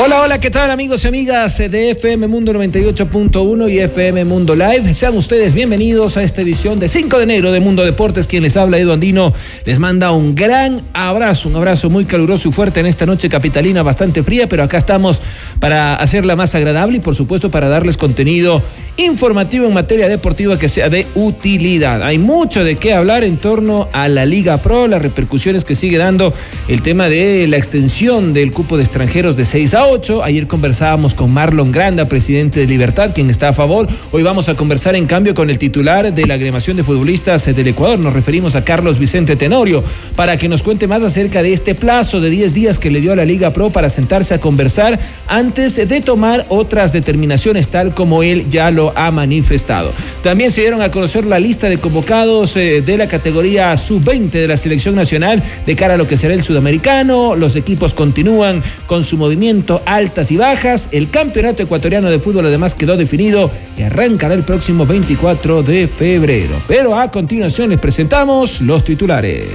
Hola, 0.00 0.20
hola, 0.20 0.38
¿qué 0.38 0.48
tal 0.48 0.70
amigos 0.70 1.02
y 1.02 1.08
amigas 1.08 1.58
de 1.58 1.90
FM 1.90 2.28
Mundo 2.28 2.52
98.1 2.52 3.68
y 3.68 3.80
FM 3.80 4.24
Mundo 4.26 4.54
Live? 4.54 4.94
Sean 4.94 5.16
ustedes 5.16 5.52
bienvenidos 5.52 6.16
a 6.16 6.22
esta 6.22 6.40
edición 6.42 6.78
de 6.78 6.88
5 6.88 7.16
de 7.16 7.24
enero 7.24 7.50
de 7.50 7.58
Mundo 7.58 7.84
Deportes. 7.84 8.28
Quien 8.28 8.44
les 8.44 8.56
habla, 8.56 8.78
Edu 8.78 8.92
Andino, 8.92 9.34
les 9.64 9.80
manda 9.80 10.12
un 10.12 10.36
gran 10.36 10.82
abrazo, 10.92 11.48
un 11.48 11.56
abrazo 11.56 11.90
muy 11.90 12.04
caluroso 12.04 12.48
y 12.48 12.52
fuerte 12.52 12.78
en 12.78 12.86
esta 12.86 13.06
noche 13.06 13.28
capitalina 13.28 13.82
bastante 13.82 14.22
fría, 14.22 14.48
pero 14.48 14.62
acá 14.62 14.78
estamos 14.78 15.20
para 15.58 15.96
hacerla 15.96 16.36
más 16.36 16.54
agradable 16.54 16.98
y 16.98 17.00
por 17.00 17.16
supuesto 17.16 17.50
para 17.50 17.68
darles 17.68 17.96
contenido 17.96 18.62
informativo 18.98 19.66
en 19.66 19.74
materia 19.74 20.08
deportiva 20.08 20.58
que 20.58 20.68
sea 20.68 20.90
de 20.90 21.06
utilidad. 21.16 22.04
Hay 22.04 22.18
mucho 22.18 22.62
de 22.62 22.76
qué 22.76 22.92
hablar 22.92 23.24
en 23.24 23.36
torno 23.36 23.88
a 23.92 24.08
la 24.08 24.26
Liga 24.26 24.58
Pro, 24.62 24.86
las 24.86 25.02
repercusiones 25.02 25.64
que 25.64 25.74
sigue 25.74 25.98
dando 25.98 26.32
el 26.68 26.82
tema 26.82 27.08
de 27.08 27.46
la 27.48 27.56
extensión 27.56 28.32
del 28.32 28.52
cupo 28.52 28.76
de 28.76 28.84
extranjeros 28.84 29.36
de 29.36 29.44
6 29.44 29.74
a 29.74 29.87
8. 29.90 30.22
Ayer 30.22 30.46
conversábamos 30.46 31.14
con 31.14 31.32
Marlon 31.32 31.72
Granda, 31.72 32.06
presidente 32.06 32.60
de 32.60 32.66
Libertad, 32.66 33.12
quien 33.14 33.30
está 33.30 33.48
a 33.48 33.52
favor. 33.54 33.88
Hoy 34.12 34.22
vamos 34.22 34.50
a 34.50 34.54
conversar 34.54 34.94
en 34.96 35.06
cambio 35.06 35.32
con 35.32 35.48
el 35.48 35.58
titular 35.58 36.12
de 36.12 36.26
la 36.26 36.34
agremación 36.34 36.76
de 36.76 36.84
futbolistas 36.84 37.46
del 37.46 37.68
Ecuador. 37.68 37.98
Nos 37.98 38.12
referimos 38.12 38.54
a 38.54 38.64
Carlos 38.64 38.98
Vicente 38.98 39.34
Tenorio, 39.34 39.82
para 40.14 40.36
que 40.36 40.48
nos 40.48 40.62
cuente 40.62 40.86
más 40.86 41.02
acerca 41.02 41.42
de 41.42 41.54
este 41.54 41.74
plazo 41.74 42.20
de 42.20 42.28
10 42.28 42.52
días 42.52 42.78
que 42.78 42.90
le 42.90 43.00
dio 43.00 43.12
a 43.12 43.16
la 43.16 43.24
Liga 43.24 43.50
Pro 43.50 43.70
para 43.70 43.88
sentarse 43.88 44.34
a 44.34 44.40
conversar 44.40 44.98
antes 45.26 45.76
de 45.76 46.00
tomar 46.02 46.44
otras 46.50 46.92
determinaciones, 46.92 47.68
tal 47.68 47.94
como 47.94 48.22
él 48.22 48.46
ya 48.50 48.70
lo 48.70 48.92
ha 48.94 49.10
manifestado. 49.10 49.92
También 50.22 50.50
se 50.50 50.60
dieron 50.60 50.82
a 50.82 50.90
conocer 50.90 51.24
la 51.24 51.40
lista 51.40 51.68
de 51.68 51.78
convocados 51.78 52.56
eh, 52.56 52.82
de 52.82 52.98
la 52.98 53.08
categoría 53.08 53.74
sub-20 53.76 54.30
de 54.32 54.48
la 54.48 54.58
selección 54.58 54.94
nacional 54.94 55.42
de 55.64 55.76
cara 55.76 55.94
a 55.94 55.96
lo 55.96 56.06
que 56.06 56.18
será 56.18 56.34
el 56.34 56.42
sudamericano. 56.42 57.34
Los 57.34 57.56
equipos 57.56 57.94
continúan 57.94 58.62
con 58.86 59.02
su 59.02 59.16
movimiento 59.16 59.77
altas 59.86 60.30
y 60.30 60.36
bajas. 60.36 60.88
El 60.92 61.10
campeonato 61.10 61.62
ecuatoriano 61.62 62.10
de 62.10 62.18
fútbol 62.18 62.46
además 62.46 62.74
quedó 62.74 62.96
definido 62.96 63.50
y 63.76 63.82
arrancará 63.82 64.34
el 64.34 64.44
próximo 64.44 64.86
24 64.86 65.62
de 65.62 65.88
febrero. 65.88 66.62
Pero 66.66 66.98
a 66.98 67.10
continuación 67.10 67.70
les 67.70 67.78
presentamos 67.78 68.60
los 68.60 68.84
titulares. 68.84 69.46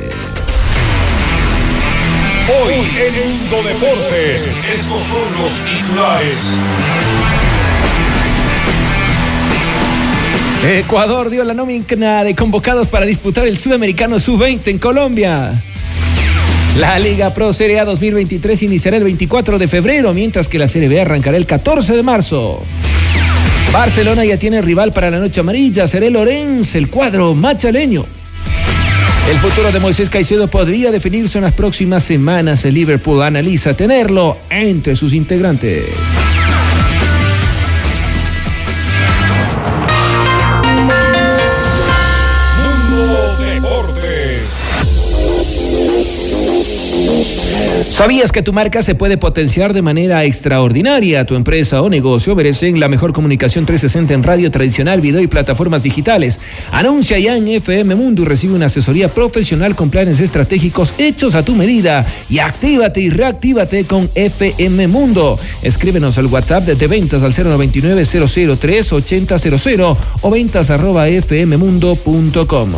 Hoy 2.49 2.73
en 2.73 3.29
Mundo 3.29 3.63
Deportes, 3.67 4.45
estos 4.45 5.01
son 5.01 5.23
los 5.41 5.51
titulares. 5.65 6.39
Ecuador 10.65 11.29
dio 11.29 11.43
la 11.43 11.53
nómina 11.53 12.23
de 12.23 12.35
convocados 12.35 12.87
para 12.87 13.05
disputar 13.05 13.45
el 13.47 13.57
Sudamericano 13.57 14.19
Sub-20 14.19 14.67
en 14.67 14.79
Colombia. 14.79 15.61
La 16.77 16.97
Liga 16.97 17.33
Pro 17.35 17.53
Serie 17.53 17.79
A 17.79 17.85
2023 17.85 18.63
iniciará 18.63 18.97
el 18.97 19.03
24 19.03 19.59
de 19.59 19.67
febrero, 19.67 20.11
mientras 20.13 20.47
que 20.47 20.57
la 20.57 20.67
Serie 20.67 20.89
B 20.89 20.99
arrancará 20.99 21.37
el 21.37 21.45
14 21.45 21.93
de 21.93 22.01
marzo. 22.01 22.63
Barcelona 23.71 24.25
ya 24.25 24.37
tiene 24.37 24.59
rival 24.61 24.91
para 24.91 25.11
la 25.11 25.19
noche 25.19 25.39
amarilla, 25.39 25.85
será 25.85 26.09
Lorenz, 26.09 26.73
el 26.73 26.89
cuadro 26.89 27.35
machaleño. 27.35 28.05
El 29.29 29.37
futuro 29.37 29.71
de 29.71 29.79
Moisés 29.79 30.09
Caicedo 30.09 30.47
podría 30.47 30.91
definirse 30.91 31.37
en 31.37 31.43
las 31.43 31.53
próximas 31.53 32.03
semanas. 32.03 32.65
El 32.65 32.73
Liverpool 32.73 33.21
analiza 33.21 33.75
tenerlo 33.75 34.37
entre 34.49 34.95
sus 34.95 35.13
integrantes. 35.13 35.83
¿Sabías 47.89 48.31
que 48.31 48.41
tu 48.41 48.53
marca 48.53 48.81
se 48.81 48.95
puede 48.95 49.17
potenciar 49.17 49.73
de 49.73 49.81
manera 49.81 50.23
extraordinaria? 50.23 51.25
Tu 51.25 51.35
empresa 51.35 51.81
o 51.81 51.89
negocio 51.89 52.35
merecen 52.35 52.79
la 52.79 52.89
mejor 52.89 53.13
comunicación 53.13 53.65
360 53.65 54.13
en 54.13 54.23
radio 54.23 54.51
tradicional, 54.51 54.99
video 54.99 55.21
y 55.21 55.27
plataformas 55.27 55.83
digitales. 55.83 56.39
Anuncia 56.71 57.19
ya 57.19 57.37
en 57.37 57.47
FM 57.47 57.95
Mundo 57.95 58.23
y 58.23 58.25
recibe 58.25 58.53
una 58.53 58.65
asesoría 58.65 59.07
profesional 59.07 59.75
con 59.75 59.89
planes 59.89 60.19
estratégicos 60.19 60.93
hechos 60.97 61.35
a 61.35 61.45
tu 61.45 61.55
medida. 61.55 62.05
Y 62.29 62.39
actívate 62.39 62.99
y 62.99 63.09
reactívate 63.09 63.85
con 63.85 64.09
FM 64.15 64.87
Mundo. 64.87 65.39
Escríbenos 65.61 66.17
al 66.17 66.27
WhatsApp 66.27 66.65
de 66.65 66.87
ventas 66.87 67.21
al 67.23 67.33
099 67.33 68.05
003 68.05 68.93
8000 68.93 69.81
o 70.21 70.29
ventas 70.31 70.69
arroba 70.69 71.05
fmmundo.com. 71.07 72.71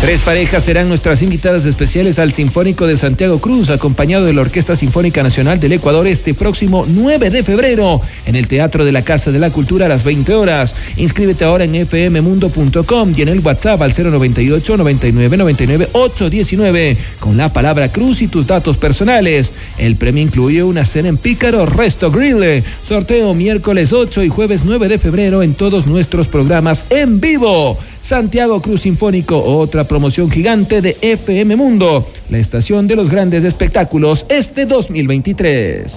Tres 0.00 0.20
parejas 0.20 0.62
serán 0.62 0.88
nuestras 0.88 1.22
invitadas 1.22 1.64
especiales 1.64 2.20
al 2.20 2.32
Sinfónico 2.32 2.86
de 2.86 2.96
Santiago 2.96 3.40
Cruz, 3.40 3.68
acompañado 3.68 4.26
de 4.26 4.32
la 4.32 4.42
Orquesta 4.42 4.76
Sinfónica 4.76 5.24
Nacional 5.24 5.58
del 5.58 5.72
Ecuador 5.72 6.06
este 6.06 6.34
próximo 6.34 6.86
9 6.86 7.30
de 7.30 7.42
febrero 7.42 8.00
en 8.24 8.36
el 8.36 8.46
Teatro 8.46 8.84
de 8.84 8.92
la 8.92 9.02
Casa 9.02 9.32
de 9.32 9.40
la 9.40 9.50
Cultura 9.50 9.86
a 9.86 9.88
las 9.88 10.04
20 10.04 10.34
horas. 10.34 10.76
Inscríbete 10.96 11.44
ahora 11.44 11.64
en 11.64 11.84
fmmundo.com 11.84 13.12
y 13.16 13.22
en 13.22 13.28
el 13.28 13.40
WhatsApp 13.40 13.82
al 13.82 13.92
098 13.92 14.76
99 14.76 15.36
99 15.36 15.88
819 15.90 16.96
con 17.18 17.36
la 17.36 17.52
palabra 17.52 17.90
Cruz 17.90 18.22
y 18.22 18.28
tus 18.28 18.46
datos 18.46 18.76
personales. 18.76 19.50
El 19.78 19.96
premio 19.96 20.22
incluye 20.22 20.62
una 20.62 20.84
cena 20.84 21.08
en 21.08 21.16
Pícaro 21.16 21.66
Resto 21.66 22.12
Grill. 22.12 22.62
Sorteo 22.86 23.34
miércoles 23.34 23.92
8 23.92 24.22
y 24.22 24.28
jueves 24.28 24.60
9 24.64 24.86
de 24.86 24.98
febrero 24.98 25.42
en 25.42 25.54
todos 25.54 25.88
nuestros 25.88 26.28
programas 26.28 26.86
en 26.90 27.20
vivo. 27.20 27.76
Santiago 28.08 28.62
Cruz 28.62 28.80
Sinfónico, 28.80 29.36
otra 29.36 29.84
promoción 29.84 30.30
gigante 30.30 30.80
de 30.80 30.96
FM 31.02 31.56
Mundo, 31.56 32.10
la 32.30 32.38
estación 32.38 32.88
de 32.88 32.96
los 32.96 33.10
grandes 33.10 33.44
espectáculos 33.44 34.24
este 34.30 34.64
2023. 34.64 35.94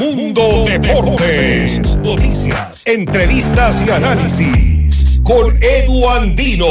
Mundo 0.00 0.42
Deportes. 0.66 1.96
Noticias, 1.98 2.82
entrevistas 2.84 3.84
y 3.86 3.90
análisis. 3.92 5.20
Con 5.22 5.56
Edu 5.62 6.08
Andino. 6.08 6.66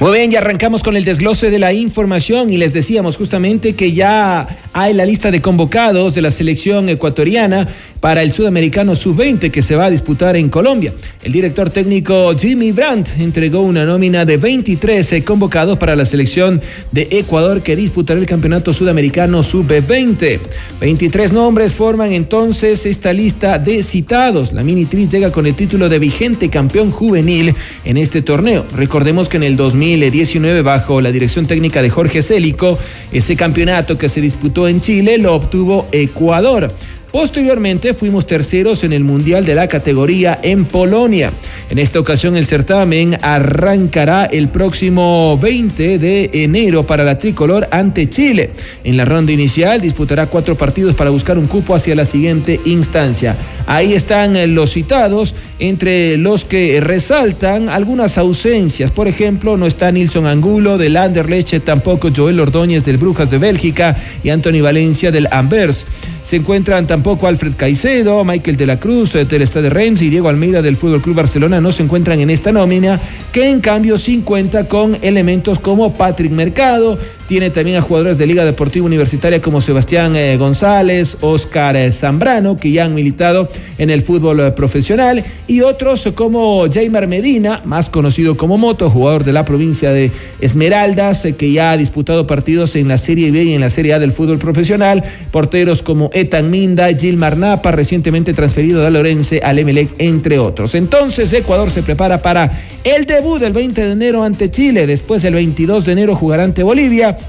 Muy 0.00 0.12
bien, 0.12 0.30
ya 0.30 0.38
arrancamos 0.38 0.82
con 0.82 0.96
el 0.96 1.04
desglose 1.04 1.50
de 1.50 1.58
la 1.58 1.74
información 1.74 2.50
y 2.50 2.56
les 2.56 2.72
decíamos 2.72 3.18
justamente 3.18 3.74
que 3.74 3.92
ya 3.92 4.48
hay 4.72 4.94
la 4.94 5.04
lista 5.04 5.30
de 5.30 5.42
convocados 5.42 6.14
de 6.14 6.22
la 6.22 6.30
selección 6.30 6.88
ecuatoriana 6.88 7.68
para 8.00 8.22
el 8.22 8.32
Sudamericano 8.32 8.94
Sub-20 8.94 9.50
que 9.50 9.60
se 9.60 9.76
va 9.76 9.84
a 9.84 9.90
disputar 9.90 10.36
en 10.36 10.48
Colombia. 10.48 10.94
El 11.22 11.32
director 11.32 11.68
técnico 11.68 12.34
Jimmy 12.34 12.72
Brandt 12.72 13.10
entregó 13.18 13.60
una 13.60 13.84
nómina 13.84 14.24
de 14.24 14.38
23 14.38 15.22
convocados 15.22 15.76
para 15.76 15.94
la 15.94 16.06
selección 16.06 16.62
de 16.92 17.06
Ecuador 17.10 17.62
que 17.62 17.76
disputará 17.76 18.18
el 18.18 18.26
Campeonato 18.26 18.72
Sudamericano 18.72 19.42
Sub-20. 19.42 20.40
23 20.80 21.32
nombres 21.34 21.74
forman 21.74 22.14
entonces 22.14 22.86
esta 22.86 23.12
lista 23.12 23.58
de 23.58 23.82
citados. 23.82 24.54
La 24.54 24.64
Mini 24.64 24.86
llega 24.86 25.30
con 25.30 25.46
el 25.46 25.54
título 25.54 25.90
de 25.90 25.98
vigente 25.98 26.48
campeón 26.48 26.90
juvenil 26.90 27.54
en 27.84 27.98
este 27.98 28.22
torneo. 28.22 28.64
Recordemos 28.74 29.28
que 29.28 29.36
en 29.36 29.42
el 29.42 29.56
2019 29.98 30.62
bajo 30.62 31.00
la 31.00 31.10
dirección 31.10 31.46
técnica 31.46 31.82
de 31.82 31.90
Jorge 31.90 32.22
Célico, 32.22 32.78
ese 33.10 33.34
campeonato 33.36 33.98
que 33.98 34.08
se 34.08 34.20
disputó 34.20 34.68
en 34.68 34.80
Chile 34.80 35.18
lo 35.18 35.34
obtuvo 35.34 35.88
Ecuador. 35.92 36.72
Posteriormente 37.12 37.92
fuimos 37.92 38.26
terceros 38.26 38.84
en 38.84 38.92
el 38.92 39.02
Mundial 39.02 39.44
de 39.44 39.56
la 39.56 39.66
categoría 39.66 40.38
en 40.42 40.64
Polonia. 40.64 41.32
En 41.68 41.78
esta 41.78 41.98
ocasión 41.98 42.36
el 42.36 42.46
certamen 42.46 43.18
arrancará 43.20 44.26
el 44.26 44.48
próximo 44.48 45.36
20 45.38 45.98
de 45.98 46.30
enero 46.32 46.86
para 46.86 47.02
la 47.02 47.18
tricolor 47.18 47.66
ante 47.72 48.08
Chile. 48.08 48.52
En 48.84 48.96
la 48.96 49.04
ronda 49.04 49.32
inicial 49.32 49.80
disputará 49.80 50.26
cuatro 50.26 50.56
partidos 50.56 50.94
para 50.94 51.10
buscar 51.10 51.36
un 51.36 51.46
cupo 51.46 51.74
hacia 51.74 51.96
la 51.96 52.04
siguiente 52.04 52.60
instancia. 52.64 53.36
Ahí 53.66 53.92
están 53.92 54.54
los 54.54 54.70
citados, 54.70 55.34
entre 55.58 56.16
los 56.16 56.44
que 56.44 56.80
resaltan 56.80 57.68
algunas 57.68 58.18
ausencias. 58.18 58.92
Por 58.92 59.08
ejemplo, 59.08 59.56
no 59.56 59.66
está 59.66 59.90
Nilson 59.90 60.26
Angulo 60.26 60.78
del 60.78 60.96
Anderlecht, 60.96 61.64
tampoco 61.64 62.10
Joel 62.14 62.38
Ordóñez 62.38 62.84
del 62.84 62.98
Brujas 62.98 63.30
de 63.30 63.38
Bélgica 63.38 63.96
y 64.22 64.30
Anthony 64.30 64.62
Valencia 64.62 65.10
del 65.10 65.28
Anvers. 65.30 65.84
Se 66.22 66.36
encuentran 66.36 66.86
tampoco 66.86 67.26
Alfred 67.26 67.54
Caicedo, 67.56 68.24
Michael 68.24 68.56
de 68.56 68.66
la 68.66 68.78
Cruz 68.78 69.14
eh, 69.14 69.26
Estado 69.30 69.64
de 69.64 69.70
Reims 69.70 70.02
y 70.02 70.10
Diego 70.10 70.28
Almeida 70.28 70.62
del 70.62 70.76
Fútbol 70.76 71.02
Club 71.02 71.16
Barcelona 71.16 71.60
no 71.60 71.72
se 71.72 71.82
encuentran 71.82 72.20
en 72.20 72.30
esta 72.30 72.52
nómina, 72.52 73.00
que 73.32 73.50
en 73.50 73.60
cambio 73.60 73.98
sí 73.98 74.22
cuenta 74.24 74.68
con 74.68 74.98
elementos 75.02 75.58
como 75.58 75.94
Patrick 75.94 76.32
Mercado, 76.32 76.98
tiene 77.30 77.50
también 77.50 77.76
a 77.76 77.80
jugadores 77.80 78.18
de 78.18 78.26
Liga 78.26 78.44
Deportiva 78.44 78.84
Universitaria 78.84 79.40
como 79.40 79.60
Sebastián 79.60 80.16
eh, 80.16 80.36
González, 80.36 81.16
Oscar 81.20 81.76
eh, 81.76 81.92
Zambrano, 81.92 82.56
que 82.56 82.72
ya 82.72 82.86
han 82.86 82.92
militado 82.92 83.48
en 83.78 83.88
el 83.88 84.02
fútbol 84.02 84.52
profesional, 84.54 85.24
y 85.46 85.60
otros 85.60 86.08
como 86.16 86.68
Jaimar 86.68 87.06
Medina, 87.06 87.62
más 87.64 87.88
conocido 87.88 88.36
como 88.36 88.58
Moto, 88.58 88.90
jugador 88.90 89.22
de 89.22 89.32
la 89.32 89.44
provincia 89.44 89.92
de 89.92 90.10
Esmeraldas, 90.40 91.22
que 91.38 91.52
ya 91.52 91.70
ha 91.70 91.76
disputado 91.76 92.26
partidos 92.26 92.74
en 92.74 92.88
la 92.88 92.98
Serie 92.98 93.30
B 93.30 93.44
y 93.44 93.54
en 93.54 93.60
la 93.60 93.70
Serie 93.70 93.94
A 93.94 94.00
del 94.00 94.10
fútbol 94.10 94.40
profesional, 94.40 95.04
porteros 95.30 95.84
como 95.84 96.10
Etan 96.12 96.50
Minda, 96.50 96.88
Gilmar 96.88 97.36
Napa, 97.36 97.70
recientemente 97.70 98.34
transferido 98.34 98.82
de 98.82 98.90
Lorense 98.90 99.40
al 99.44 99.60
Emelec, 99.60 99.94
entre 99.98 100.40
otros. 100.40 100.74
Entonces, 100.74 101.32
Ecuador 101.32 101.70
se 101.70 101.84
prepara 101.84 102.18
para 102.18 102.50
el 102.82 103.06
debut 103.06 103.38
del 103.38 103.52
20 103.52 103.84
de 103.84 103.92
enero 103.92 104.24
ante 104.24 104.50
Chile. 104.50 104.88
Después, 104.88 105.22
el 105.22 105.34
22 105.34 105.84
de 105.84 105.92
enero, 105.92 106.16
jugará 106.16 106.42
ante 106.42 106.64
Bolivia. 106.64 107.19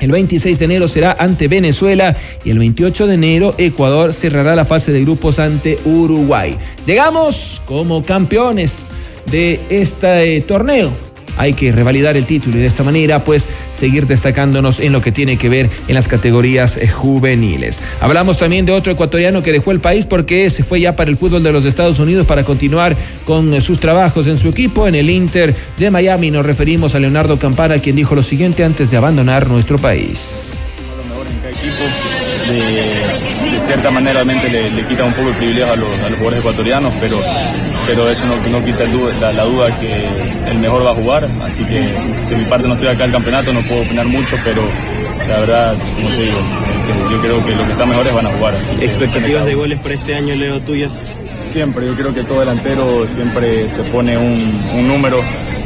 El 0.00 0.12
26 0.12 0.58
de 0.58 0.64
enero 0.64 0.88
será 0.88 1.16
ante 1.18 1.48
Venezuela 1.48 2.16
y 2.44 2.50
el 2.50 2.58
28 2.58 3.06
de 3.06 3.14
enero 3.14 3.54
Ecuador 3.58 4.12
cerrará 4.12 4.54
la 4.54 4.64
fase 4.64 4.92
de 4.92 5.02
grupos 5.02 5.38
ante 5.38 5.78
Uruguay. 5.84 6.56
Llegamos 6.86 7.60
como 7.66 8.02
campeones 8.02 8.86
de 9.30 9.60
este 9.68 10.40
torneo 10.42 11.07
hay 11.38 11.54
que 11.54 11.72
revalidar 11.72 12.16
el 12.16 12.26
título 12.26 12.58
y 12.58 12.60
de 12.60 12.66
esta 12.66 12.82
manera 12.82 13.24
pues 13.24 13.48
seguir 13.72 14.06
destacándonos 14.06 14.80
en 14.80 14.92
lo 14.92 15.00
que 15.00 15.12
tiene 15.12 15.38
que 15.38 15.48
ver 15.48 15.70
en 15.88 15.94
las 15.94 16.08
categorías 16.08 16.76
eh, 16.76 16.88
juveniles. 16.88 17.80
Hablamos 18.00 18.38
también 18.38 18.66
de 18.66 18.72
otro 18.72 18.92
ecuatoriano 18.92 19.42
que 19.42 19.52
dejó 19.52 19.70
el 19.70 19.80
país 19.80 20.04
porque 20.04 20.50
se 20.50 20.64
fue 20.64 20.80
ya 20.80 20.96
para 20.96 21.10
el 21.10 21.16
fútbol 21.16 21.42
de 21.42 21.52
los 21.52 21.64
Estados 21.64 21.98
Unidos 21.98 22.26
para 22.26 22.44
continuar 22.44 22.96
con 23.24 23.54
eh, 23.54 23.60
sus 23.60 23.80
trabajos 23.80 24.26
en 24.26 24.36
su 24.36 24.48
equipo 24.48 24.86
en 24.88 24.94
el 24.94 25.08
Inter 25.08 25.54
de 25.78 25.90
Miami. 25.90 26.30
Nos 26.30 26.44
referimos 26.44 26.94
a 26.94 26.98
Leonardo 26.98 27.38
Campana 27.38 27.78
quien 27.78 27.96
dijo 27.96 28.14
lo 28.14 28.22
siguiente 28.22 28.64
antes 28.64 28.90
de 28.90 28.96
abandonar 28.96 29.48
nuestro 29.48 29.78
país. 29.78 30.54
Cierta 33.68 33.90
manera 33.90 34.14
realmente 34.24 34.48
le, 34.48 34.82
quita 34.84 35.04
un 35.04 35.12
poco 35.12 35.28
el 35.28 35.34
privilegio 35.34 35.70
a 35.70 35.76
los, 35.76 35.90
jugadores 36.16 36.40
ecuatorianos, 36.40 36.94
pero, 36.98 37.20
pero 37.86 38.08
eso 38.08 38.24
no, 38.24 38.64
quita 38.64 38.84
la, 39.32 39.44
duda 39.44 39.68
que 39.74 40.50
el 40.50 40.58
mejor 40.60 40.86
va 40.86 40.92
a 40.92 40.94
jugar, 40.94 41.28
así 41.44 41.62
que 41.64 41.80
de 41.80 42.36
mi 42.38 42.44
parte 42.46 42.66
no 42.66 42.72
estoy 42.72 42.88
acá 42.88 43.04
el 43.04 43.12
campeonato, 43.12 43.52
no 43.52 43.60
puedo 43.60 43.82
opinar 43.82 44.06
mucho, 44.06 44.36
pero 44.42 44.62
la 45.28 45.40
verdad, 45.40 45.74
como 45.96 46.08
te 46.08 46.22
digo, 46.22 46.38
yo 47.10 47.20
creo 47.20 47.44
que 47.44 47.54
los 47.56 47.66
que 47.66 47.72
están 47.72 47.90
mejores 47.90 48.14
van 48.14 48.26
a 48.26 48.30
jugar. 48.30 48.54
¿Expectativas 48.80 49.44
de 49.44 49.54
goles 49.54 49.78
para 49.80 49.94
este 49.94 50.14
año, 50.14 50.34
Leo, 50.34 50.60
tuyas? 50.60 51.02
Siempre, 51.44 51.86
yo 51.86 51.94
creo 51.94 52.14
que 52.14 52.24
todo 52.24 52.40
delantero 52.40 53.06
siempre 53.06 53.68
se 53.68 53.82
pone 53.82 54.16
un, 54.16 54.32
un 54.76 54.88
número 54.88 55.22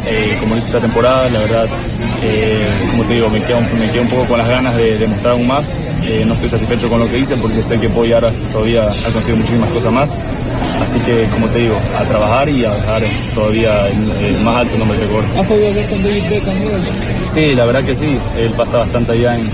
eh, 0.08 0.36
como 0.40 0.54
dice 0.54 0.68
esta 0.68 0.80
temporada, 0.80 1.28
la 1.28 1.40
verdad, 1.40 1.66
eh, 2.22 2.68
como 2.90 3.04
te 3.04 3.14
digo, 3.14 3.28
me 3.30 3.40
quedo, 3.40 3.60
me 3.60 4.00
un 4.00 4.08
poco 4.08 4.24
con 4.24 4.38
las 4.38 4.48
ganas 4.48 4.76
de 4.76 4.98
demostrar 4.98 5.32
aún 5.32 5.46
más. 5.46 5.80
Eh, 6.06 6.24
no 6.26 6.34
estoy 6.34 6.48
satisfecho 6.48 6.88
con 6.88 7.00
lo 7.00 7.08
que 7.08 7.18
hice 7.18 7.36
porque 7.36 7.62
sé 7.62 7.78
que 7.78 7.88
puedo 7.88 8.06
llegar 8.06 8.30
todavía 8.50 8.84
a 8.84 9.12
conseguir 9.12 9.36
muchísimas 9.38 9.70
cosas 9.70 9.92
más. 9.92 10.18
Así 10.80 10.98
que, 11.00 11.26
como 11.32 11.46
te 11.48 11.60
digo, 11.60 11.76
a 11.98 12.04
trabajar 12.04 12.48
y 12.48 12.64
a 12.64 12.70
dejar 12.74 13.02
todavía 13.34 13.72
el, 13.88 14.40
más 14.40 14.56
alto 14.56 14.76
nombre 14.78 14.98
de 14.98 15.06
gol. 15.06 15.24
¿Has 15.38 15.46
podido 15.46 15.74
ver 15.74 15.88
con 15.88 16.02
David 16.02 16.22
Beckham? 16.28 16.54
Sí, 17.26 17.54
la 17.54 17.64
verdad 17.64 17.84
que 17.84 17.94
sí. 17.94 18.18
Él 18.36 18.52
pasa 18.56 18.78
bastante 18.78 19.12
allá 19.12 19.36
en, 19.36 19.44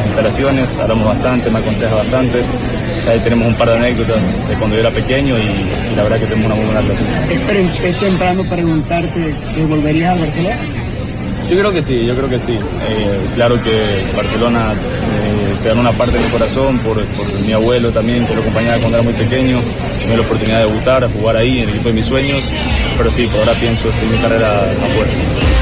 las 0.00 0.06
instalaciones, 0.06 0.78
hablamos 0.78 1.06
bastante, 1.06 1.50
me 1.50 1.58
aconseja 1.58 1.94
bastante. 1.94 2.42
Ahí 3.08 3.20
tenemos 3.20 3.48
un 3.48 3.54
par 3.54 3.68
de 3.68 3.76
anécdotas 3.76 4.48
de 4.48 4.54
cuando 4.54 4.76
yo 4.76 4.80
era 4.80 4.90
pequeño 4.90 5.34
y, 5.36 5.96
la 5.96 6.02
verdad 6.02 6.18
que 6.18 6.26
tenemos 6.26 6.46
una 6.46 6.54
muy 6.54 6.64
buena 6.64 6.80
relación. 6.80 7.06
¿Es, 7.84 7.98
temprano 7.98 8.42
preguntarte 8.48 9.34
que 9.54 9.64
volverías 9.64 10.16
a 10.16 10.20
Barcelona? 10.20 10.58
Yo 11.50 11.58
creo 11.58 11.72
que 11.72 11.82
sí, 11.82 12.06
yo 12.06 12.14
creo 12.16 12.28
que 12.28 12.38
sí. 12.38 12.52
Eh, 12.52 13.20
claro 13.34 13.56
que 13.56 14.04
Barcelona 14.16 14.72
eh, 14.72 15.54
se 15.60 15.68
da 15.68 15.74
una 15.74 15.92
parte 15.92 16.16
de 16.16 16.24
mi 16.24 16.30
corazón 16.30 16.78
por, 16.78 16.96
mi 17.44 17.52
abuelo 17.52 17.90
también, 17.90 18.24
que 18.24 18.34
lo 18.34 18.40
acompañaba 18.40 18.78
cuando 18.78 18.98
era 18.98 19.04
muy 19.04 19.14
pequeño. 19.14 19.58
Tuve 20.02 20.16
la 20.16 20.22
oportunidad 20.22 20.60
de 20.60 20.66
debutar, 20.66 21.08
jugar 21.12 21.36
ahí 21.36 21.58
en 21.58 21.64
el 21.64 21.70
equipo 21.70 21.88
de 21.88 21.94
mis 21.94 22.06
sueños. 22.06 22.50
Pero 22.96 23.10
sí, 23.10 23.26
por 23.26 23.40
ahora 23.40 23.52
pienso 23.54 23.90
seguir 23.92 24.16
mi 24.16 24.18
carrera 24.18 24.62
afuera. 24.62 25.59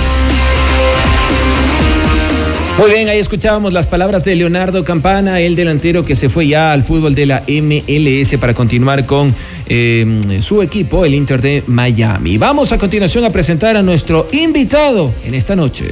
Muy 2.78 2.92
bien, 2.92 3.08
ahí 3.08 3.18
escuchábamos 3.18 3.72
las 3.72 3.88
palabras 3.88 4.24
de 4.24 4.36
Leonardo 4.36 4.84
Campana, 4.84 5.40
el 5.40 5.56
delantero 5.56 6.04
que 6.04 6.14
se 6.14 6.28
fue 6.28 6.46
ya 6.46 6.72
al 6.72 6.84
fútbol 6.84 7.12
de 7.12 7.26
la 7.26 7.42
MLS 7.48 8.38
para 8.38 8.54
continuar 8.54 9.04
con 9.04 9.34
em, 9.66 10.40
su 10.40 10.62
equipo, 10.62 11.04
el 11.04 11.12
Inter 11.14 11.42
de 11.42 11.64
Miami. 11.66 12.38
Vamos 12.38 12.70
a 12.70 12.78
continuación 12.78 13.24
a 13.24 13.30
presentar 13.30 13.76
a 13.76 13.82
nuestro 13.82 14.28
invitado 14.30 15.12
en 15.24 15.34
esta 15.34 15.56
noche. 15.56 15.86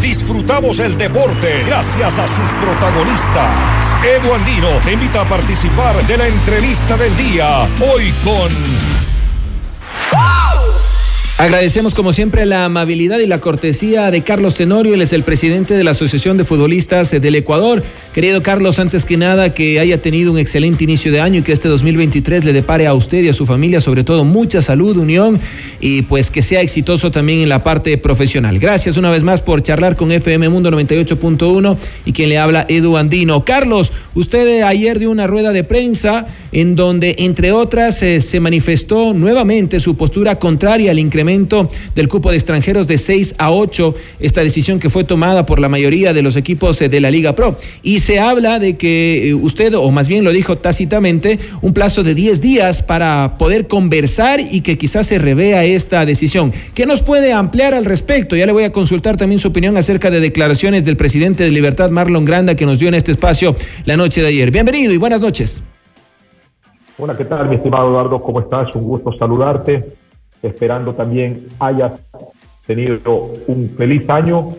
Disfrutamos 0.00 0.78
el 0.78 0.96
deporte 0.96 1.64
gracias 1.66 2.18
a 2.18 2.26
sus 2.26 2.48
protagonistas. 2.62 3.96
Edu 4.04 4.32
Andino 4.32 4.70
te 4.82 4.92
invita 4.94 5.20
a 5.20 5.28
participar 5.28 6.02
de 6.06 6.16
la 6.16 6.28
entrevista 6.28 6.96
del 6.96 7.14
día, 7.14 7.68
hoy 7.92 8.10
con... 8.24 8.50
Agradecemos 11.36 11.94
como 11.94 12.12
siempre 12.12 12.46
la 12.46 12.64
amabilidad 12.64 13.18
y 13.18 13.26
la 13.26 13.40
cortesía 13.40 14.12
de 14.12 14.22
Carlos 14.22 14.54
Tenorio, 14.54 14.94
él 14.94 15.02
es 15.02 15.12
el 15.12 15.24
presidente 15.24 15.74
de 15.74 15.82
la 15.82 15.90
Asociación 15.90 16.36
de 16.36 16.44
Futbolistas 16.44 17.10
del 17.10 17.34
Ecuador. 17.34 17.82
Querido 18.12 18.40
Carlos, 18.40 18.78
antes 18.78 19.04
que 19.04 19.16
nada, 19.16 19.52
que 19.52 19.80
haya 19.80 20.00
tenido 20.00 20.30
un 20.30 20.38
excelente 20.38 20.84
inicio 20.84 21.10
de 21.10 21.20
año 21.20 21.40
y 21.40 21.42
que 21.42 21.50
este 21.50 21.66
2023 21.66 22.44
le 22.44 22.52
depare 22.52 22.86
a 22.86 22.94
usted 22.94 23.24
y 23.24 23.30
a 23.30 23.32
su 23.32 23.46
familia, 23.46 23.80
sobre 23.80 24.04
todo, 24.04 24.24
mucha 24.24 24.62
salud, 24.62 24.96
unión 24.96 25.40
y 25.80 26.02
pues 26.02 26.30
que 26.30 26.40
sea 26.40 26.60
exitoso 26.60 27.10
también 27.10 27.40
en 27.40 27.48
la 27.48 27.64
parte 27.64 27.98
profesional. 27.98 28.60
Gracias 28.60 28.96
una 28.96 29.10
vez 29.10 29.24
más 29.24 29.42
por 29.42 29.60
charlar 29.60 29.96
con 29.96 30.12
FM 30.12 30.48
Mundo 30.50 30.70
98.1 30.70 31.76
y 32.04 32.12
quien 32.12 32.28
le 32.28 32.38
habla 32.38 32.64
Edu 32.68 32.96
Andino. 32.96 33.44
Carlos, 33.44 33.90
usted 34.14 34.62
ayer 34.62 35.00
dio 35.00 35.10
una 35.10 35.26
rueda 35.26 35.50
de 35.50 35.64
prensa 35.64 36.28
en 36.52 36.76
donde, 36.76 37.16
entre 37.18 37.50
otras, 37.50 38.00
eh, 38.04 38.20
se 38.20 38.38
manifestó 38.38 39.12
nuevamente 39.14 39.80
su 39.80 39.96
postura 39.96 40.38
contraria 40.38 40.92
al 40.92 41.00
incremento 41.00 41.23
del 41.24 42.08
cupo 42.08 42.30
de 42.30 42.36
extranjeros 42.36 42.86
de 42.86 42.98
6 42.98 43.36
a 43.38 43.50
8, 43.50 43.94
esta 44.20 44.42
decisión 44.42 44.78
que 44.78 44.90
fue 44.90 45.04
tomada 45.04 45.46
por 45.46 45.58
la 45.58 45.68
mayoría 45.68 46.12
de 46.12 46.22
los 46.22 46.36
equipos 46.36 46.80
eh, 46.82 46.88
de 46.88 47.00
la 47.00 47.10
Liga 47.10 47.34
Pro. 47.34 47.56
Y 47.82 48.00
se 48.00 48.20
habla 48.20 48.58
de 48.58 48.76
que 48.76 49.28
eh, 49.28 49.34
usted, 49.34 49.74
o 49.74 49.90
más 49.90 50.06
bien 50.06 50.24
lo 50.24 50.32
dijo 50.32 50.58
tácitamente, 50.58 51.38
un 51.62 51.72
plazo 51.72 52.02
de 52.02 52.14
10 52.14 52.40
días 52.40 52.82
para 52.82 53.36
poder 53.38 53.66
conversar 53.68 54.40
y 54.40 54.60
que 54.60 54.76
quizás 54.76 55.06
se 55.06 55.18
revea 55.18 55.64
esta 55.64 56.04
decisión. 56.04 56.52
¿Qué 56.74 56.84
nos 56.84 57.00
puede 57.00 57.32
ampliar 57.32 57.72
al 57.72 57.86
respecto? 57.86 58.36
Ya 58.36 58.46
le 58.46 58.52
voy 58.52 58.64
a 58.64 58.72
consultar 58.72 59.16
también 59.16 59.38
su 59.38 59.48
opinión 59.48 59.76
acerca 59.76 60.10
de 60.10 60.20
declaraciones 60.20 60.84
del 60.84 60.96
presidente 60.96 61.44
de 61.44 61.50
Libertad, 61.50 61.90
Marlon 61.90 62.24
Granda, 62.24 62.54
que 62.54 62.66
nos 62.66 62.78
dio 62.78 62.88
en 62.88 62.94
este 62.94 63.12
espacio 63.12 63.56
la 63.86 63.96
noche 63.96 64.20
de 64.20 64.28
ayer. 64.28 64.50
Bienvenido 64.50 64.92
y 64.92 64.98
buenas 64.98 65.20
noches. 65.20 65.62
Hola, 66.98 67.16
¿qué 67.16 67.24
tal, 67.24 67.48
mi 67.48 67.56
estimado 67.56 67.88
Eduardo? 67.88 68.22
¿Cómo 68.22 68.40
estás? 68.40 68.74
Un 68.76 68.84
gusto 68.84 69.12
saludarte 69.18 70.03
esperando 70.44 70.94
también 70.94 71.48
hayas 71.58 71.92
tenido 72.66 73.30
un 73.46 73.70
feliz 73.76 74.08
año 74.08 74.54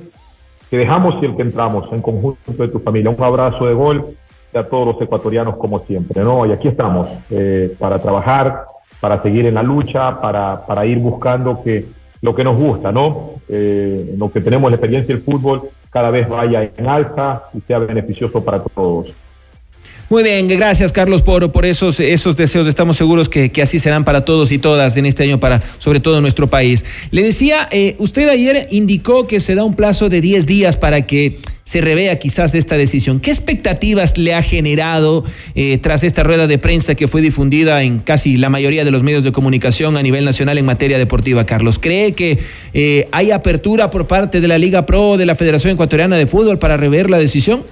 que 0.70 0.78
dejamos 0.78 1.16
y 1.22 1.26
el 1.26 1.36
que 1.36 1.44
entramos 1.44 1.92
en 1.92 2.02
conjunto 2.02 2.52
de 2.54 2.68
tu 2.68 2.80
familia. 2.80 3.10
Un 3.10 3.24
abrazo 3.24 3.68
de 3.68 3.74
gol 3.74 4.16
a 4.54 4.64
todos 4.64 4.88
los 4.88 5.02
ecuatorianos 5.02 5.58
como 5.58 5.80
siempre, 5.86 6.24
¿no? 6.24 6.46
Y 6.46 6.52
aquí 6.52 6.68
estamos 6.70 7.10
eh, 7.30 7.76
para 7.78 8.00
trabajar, 8.00 8.66
para 9.00 9.22
seguir 9.22 9.46
en 9.46 9.56
la 9.56 9.64
lucha, 9.64 10.22
para, 10.22 10.66
para 10.66 10.86
ir 10.86 10.98
buscando 11.00 11.62
que 11.62 11.86
lo 12.22 12.34
que 12.34 12.44
nos 12.44 12.58
gusta, 12.58 12.92
¿no? 12.92 13.32
Eh, 13.50 14.16
lo 14.18 14.32
que 14.32 14.42
tenemos 14.42 14.72
la 14.72 14.78
experiencia 14.78 15.14
del 15.14 15.24
fútbol 15.24 15.70
cada 15.90 16.10
vez 16.10 16.28
vaya 16.28 16.70
en 16.76 16.88
alza 16.88 17.44
y 17.54 17.62
sea 17.62 17.80
beneficioso 17.80 18.44
para 18.44 18.62
todos. 18.64 19.14
Muy 20.08 20.22
bien, 20.22 20.48
gracias 20.48 20.92
Carlos 20.92 21.24
por, 21.24 21.52
por 21.52 21.66
esos, 21.66 22.00
esos 22.00 22.38
deseos. 22.38 22.68
Estamos 22.68 22.96
seguros 22.96 23.28
que, 23.28 23.52
así 23.62 23.80
serán 23.80 24.04
para 24.04 24.24
todos 24.24 24.52
y 24.52 24.60
todas 24.60 24.98
en 24.98 25.08
este 25.08 25.24
año, 25.24 25.40
para 25.40 25.64
sobre 25.80 26.00
todo 26.00 26.22
nuestro 26.22 26.48
país. 26.48 26.86
Le 27.10 27.24
decía, 27.24 27.68
eh, 27.72 27.96
usted 27.98 28.30
ayer 28.30 28.68
indicó 28.70 29.26
que 29.26 29.40
se 29.40 29.56
da 29.56 29.64
un 29.64 29.76
plazo 29.76 30.08
de 30.08 30.22
10 30.22 30.46
días 30.46 30.78
para 30.78 31.08
que 31.08 31.40
se 31.64 31.82
revea 31.82 32.20
quizás 32.20 32.54
esta 32.54 32.78
decisión. 32.78 33.20
¿Qué 33.20 33.32
expectativas 33.32 34.16
le 34.20 34.36
ha 34.36 34.44
generado 34.44 35.26
eh, 35.56 35.80
tras 35.80 36.04
esta 36.04 36.22
rueda 36.22 36.46
de 36.46 36.60
prensa 36.60 36.94
que 36.94 37.08
fue 37.08 37.22
difundida 37.22 37.82
en 37.82 37.98
casi 37.98 38.38
la 38.38 38.52
mayoría 38.52 38.86
de 38.86 38.92
los 38.92 39.02
medios 39.02 39.24
de 39.24 39.32
comunicación 39.32 39.98
a 39.98 40.04
nivel 40.04 40.24
nacional 40.24 40.60
en 40.60 40.66
materia 40.66 41.00
deportiva, 41.00 41.48
Carlos? 41.48 41.80
¿Cree 41.80 42.12
que 42.12 42.38
eh, 42.76 43.08
hay 43.12 43.32
apertura 43.32 43.90
por 43.90 44.06
parte 44.06 44.40
de 44.40 44.48
la 44.48 44.60
Liga 44.60 44.86
Pro, 44.86 45.18
de 45.18 45.26
la 45.26 45.34
Federación 45.34 45.74
Ecuatoriana 45.74 46.16
de 46.16 46.28
Fútbol 46.28 46.60
para 46.60 46.78
rever 46.78 47.10
la 47.10 47.18
decisión? 47.18 47.64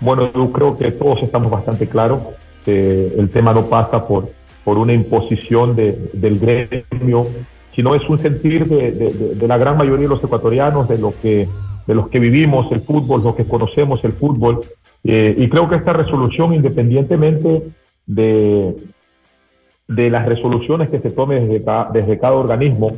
Bueno, 0.00 0.30
yo 0.32 0.50
creo 0.52 0.78
que 0.78 0.90
todos 0.92 1.22
estamos 1.22 1.50
bastante 1.50 1.86
claros. 1.86 2.22
que 2.64 3.08
el 3.16 3.30
tema 3.30 3.54
no 3.54 3.66
pasa 3.66 4.06
por, 4.06 4.28
por 4.64 4.76
una 4.78 4.92
imposición 4.92 5.74
de, 5.74 6.10
del 6.12 6.38
gremio, 6.38 7.26
sino 7.74 7.94
es 7.94 8.06
un 8.08 8.18
sentir 8.18 8.66
de, 8.66 8.92
de, 8.92 9.48
la 9.48 9.56
gran 9.56 9.78
mayoría 9.78 10.04
de 10.04 10.14
los 10.14 10.22
ecuatorianos, 10.22 10.88
de 10.88 10.98
lo 10.98 11.14
que 11.20 11.48
de 11.86 11.94
los 11.94 12.08
que 12.08 12.20
vivimos 12.20 12.70
el 12.70 12.82
fútbol, 12.82 13.22
los 13.22 13.34
que 13.34 13.46
conocemos 13.46 14.04
el 14.04 14.12
fútbol. 14.12 14.60
Eh, 15.02 15.34
y 15.36 15.48
creo 15.48 15.68
que 15.68 15.76
esta 15.76 15.92
resolución, 15.92 16.54
independientemente 16.54 17.62
de, 18.06 18.76
de 19.88 20.10
las 20.10 20.26
resoluciones 20.26 20.90
que 20.90 21.00
se 21.00 21.10
tomen 21.10 21.48
desde 21.48 21.64
desde 21.92 22.18
cada 22.18 22.34
organismo, 22.34 22.92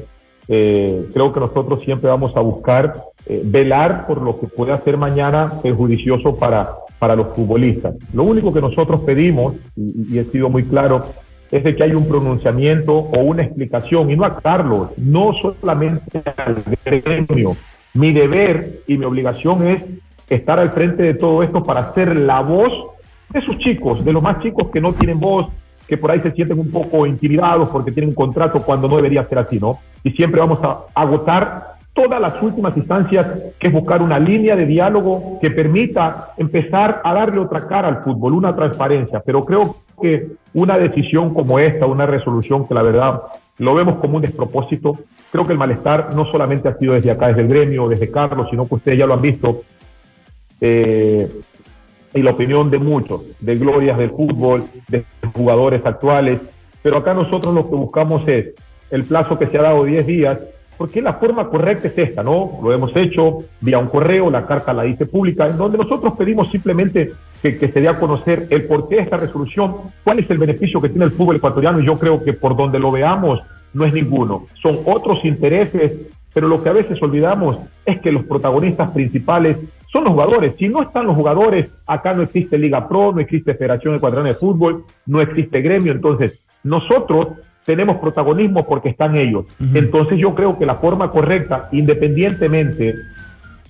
eh, 0.48 1.08
creo 1.14 1.32
que 1.32 1.40
nosotros 1.40 1.82
siempre 1.82 2.10
vamos 2.10 2.36
a 2.36 2.40
buscar 2.40 3.02
eh, 3.26 3.40
velar 3.44 4.06
por 4.06 4.20
lo 4.20 4.38
que 4.38 4.48
puede 4.48 4.72
hacer 4.72 4.96
mañana 4.98 5.60
perjudicioso 5.62 6.36
para, 6.36 6.74
para 7.02 7.16
los 7.16 7.34
futbolistas. 7.34 7.96
Lo 8.12 8.22
único 8.22 8.52
que 8.52 8.60
nosotros 8.60 9.00
pedimos, 9.00 9.56
y, 9.74 10.14
y 10.14 10.18
he 10.20 10.24
sido 10.24 10.48
muy 10.48 10.62
claro, 10.62 11.06
es 11.50 11.64
de 11.64 11.74
que 11.74 11.82
hay 11.82 11.94
un 11.94 12.06
pronunciamiento 12.06 12.96
o 12.96 13.18
una 13.22 13.42
explicación, 13.42 14.08
y 14.08 14.14
no 14.14 14.24
a 14.24 14.36
Carlos, 14.36 14.90
no 14.96 15.32
solamente 15.42 16.22
al 16.36 16.62
gremio, 16.84 17.56
mi 17.94 18.12
deber 18.12 18.82
y 18.86 18.98
mi 18.98 19.04
obligación 19.04 19.66
es 19.66 19.82
estar 20.30 20.60
al 20.60 20.70
frente 20.70 21.02
de 21.02 21.14
todo 21.14 21.42
esto 21.42 21.64
para 21.64 21.92
ser 21.92 22.14
la 22.14 22.40
voz 22.40 22.72
de 23.30 23.40
esos 23.40 23.58
chicos, 23.58 24.04
de 24.04 24.12
los 24.12 24.22
más 24.22 24.40
chicos 24.40 24.68
que 24.72 24.80
no 24.80 24.92
tienen 24.92 25.18
voz, 25.18 25.48
que 25.88 25.96
por 25.96 26.12
ahí 26.12 26.20
se 26.20 26.30
sienten 26.30 26.60
un 26.60 26.70
poco 26.70 27.04
intimidados 27.04 27.68
porque 27.70 27.90
tienen 27.90 28.10
un 28.10 28.14
contrato 28.14 28.62
cuando 28.62 28.86
no 28.86 28.94
debería 28.94 29.28
ser 29.28 29.40
así, 29.40 29.58
¿no? 29.58 29.80
Y 30.04 30.12
siempre 30.12 30.40
vamos 30.40 30.60
a 30.62 30.84
agotar 30.94 31.71
todas 31.92 32.20
las 32.20 32.42
últimas 32.42 32.76
instancias, 32.76 33.26
que 33.58 33.68
es 33.68 33.72
buscar 33.72 34.02
una 34.02 34.18
línea 34.18 34.56
de 34.56 34.66
diálogo 34.66 35.38
que 35.40 35.50
permita 35.50 36.32
empezar 36.36 37.00
a 37.04 37.12
darle 37.12 37.38
otra 37.38 37.66
cara 37.66 37.88
al 37.88 38.02
fútbol, 38.02 38.34
una 38.34 38.56
transparencia. 38.56 39.20
Pero 39.20 39.42
creo 39.42 39.76
que 40.00 40.28
una 40.54 40.78
decisión 40.78 41.34
como 41.34 41.58
esta, 41.58 41.86
una 41.86 42.06
resolución 42.06 42.66
que 42.66 42.74
la 42.74 42.82
verdad 42.82 43.22
lo 43.58 43.74
vemos 43.74 43.96
como 43.96 44.16
un 44.16 44.22
despropósito. 44.22 44.98
Creo 45.30 45.46
que 45.46 45.52
el 45.52 45.58
malestar 45.58 46.14
no 46.14 46.24
solamente 46.30 46.68
ha 46.68 46.78
sido 46.78 46.94
desde 46.94 47.10
acá, 47.10 47.28
desde 47.28 47.42
el 47.42 47.48
gremio, 47.48 47.88
desde 47.88 48.10
Carlos, 48.10 48.46
sino 48.50 48.66
que 48.66 48.74
ustedes 48.76 48.98
ya 48.98 49.06
lo 49.06 49.14
han 49.14 49.22
visto. 49.22 49.62
Eh, 50.60 51.30
y 52.14 52.22
la 52.22 52.32
opinión 52.32 52.70
de 52.70 52.78
muchos, 52.78 53.22
de 53.40 53.56
glorias 53.56 53.98
del 53.98 54.10
fútbol, 54.10 54.66
de 54.88 55.04
jugadores 55.34 55.84
actuales. 55.84 56.40
Pero 56.82 56.98
acá 56.98 57.14
nosotros 57.14 57.54
lo 57.54 57.68
que 57.68 57.76
buscamos 57.76 58.26
es 58.28 58.54
el 58.90 59.04
plazo 59.04 59.38
que 59.38 59.46
se 59.46 59.58
ha 59.58 59.62
dado 59.62 59.84
10 59.84 60.06
días, 60.06 60.38
porque 60.82 61.00
la 61.00 61.12
forma 61.12 61.48
correcta 61.48 61.86
es 61.86 61.96
esta, 61.96 62.24
¿no? 62.24 62.58
Lo 62.60 62.72
hemos 62.72 62.90
hecho 62.96 63.44
vía 63.60 63.78
un 63.78 63.86
correo, 63.86 64.32
la 64.32 64.44
carta 64.44 64.72
la 64.72 64.82
dice 64.82 65.06
pública, 65.06 65.46
en 65.46 65.56
donde 65.56 65.78
nosotros 65.78 66.14
pedimos 66.18 66.50
simplemente 66.50 67.12
que, 67.40 67.56
que 67.56 67.68
se 67.68 67.80
dé 67.80 67.86
a 67.86 68.00
conocer 68.00 68.48
el 68.50 68.64
porqué 68.64 68.96
de 68.96 69.02
esta 69.02 69.16
resolución, 69.16 69.76
cuál 70.02 70.18
es 70.18 70.28
el 70.28 70.38
beneficio 70.38 70.82
que 70.82 70.88
tiene 70.88 71.04
el 71.04 71.12
fútbol 71.12 71.36
ecuatoriano, 71.36 71.78
y 71.78 71.86
yo 71.86 71.96
creo 72.00 72.24
que 72.24 72.32
por 72.32 72.56
donde 72.56 72.80
lo 72.80 72.90
veamos, 72.90 73.40
no 73.72 73.84
es 73.84 73.92
ninguno. 73.92 74.46
Son 74.60 74.80
otros 74.84 75.24
intereses, 75.24 75.92
pero 76.34 76.48
lo 76.48 76.60
que 76.60 76.70
a 76.70 76.72
veces 76.72 77.00
olvidamos 77.00 77.58
es 77.86 78.00
que 78.00 78.10
los 78.10 78.24
protagonistas 78.24 78.90
principales 78.90 79.58
son 79.92 80.02
los 80.02 80.14
jugadores. 80.14 80.56
Si 80.58 80.68
no 80.68 80.82
están 80.82 81.06
los 81.06 81.14
jugadores, 81.14 81.68
acá 81.86 82.12
no 82.12 82.22
existe 82.22 82.58
Liga 82.58 82.88
Pro, 82.88 83.12
no 83.12 83.20
existe 83.20 83.54
Federación 83.54 83.94
Ecuatoriana 83.94 84.30
de 84.30 84.34
Fútbol, 84.34 84.82
no 85.06 85.20
existe 85.20 85.60
gremio. 85.60 85.92
Entonces, 85.92 86.40
nosotros 86.64 87.28
tenemos 87.64 87.96
protagonismo 87.96 88.66
porque 88.66 88.88
están 88.90 89.16
ellos. 89.16 89.46
Entonces, 89.74 90.18
yo 90.18 90.34
creo 90.34 90.58
que 90.58 90.66
la 90.66 90.76
forma 90.76 91.10
correcta, 91.10 91.68
independientemente 91.72 92.94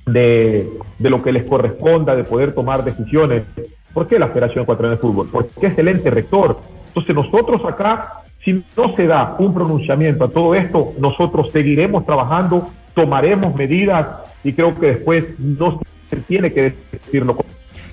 de, 0.06 0.68
de, 0.98 1.10
lo 1.10 1.22
que 1.22 1.32
les 1.32 1.44
corresponda, 1.44 2.16
de 2.16 2.24
poder 2.24 2.52
tomar 2.52 2.84
decisiones, 2.84 3.44
¿por 3.92 4.06
qué 4.06 4.18
la 4.18 4.28
Federación 4.28 4.62
Ecuatoriana 4.62 4.96
de 4.96 5.00
Fútbol? 5.00 5.28
Porque 5.30 5.66
es 5.66 5.78
el 5.78 5.88
ente 5.88 6.10
rector. 6.10 6.58
Entonces, 6.88 7.14
nosotros 7.14 7.64
acá 7.64 8.22
si 8.44 8.64
no 8.76 8.96
se 8.96 9.06
da 9.06 9.36
un 9.38 9.54
pronunciamiento 9.54 10.24
a 10.24 10.28
todo 10.28 10.54
esto, 10.54 10.94
nosotros 10.98 11.50
seguiremos 11.52 12.04
trabajando, 12.04 12.68
tomaremos 12.94 13.54
medidas 13.54 14.08
y 14.42 14.52
creo 14.52 14.78
que 14.78 14.86
después 14.86 15.38
no 15.38 15.80
se 16.10 16.16
tiene 16.16 16.52
que 16.52 16.74
decirlo. 16.90 17.36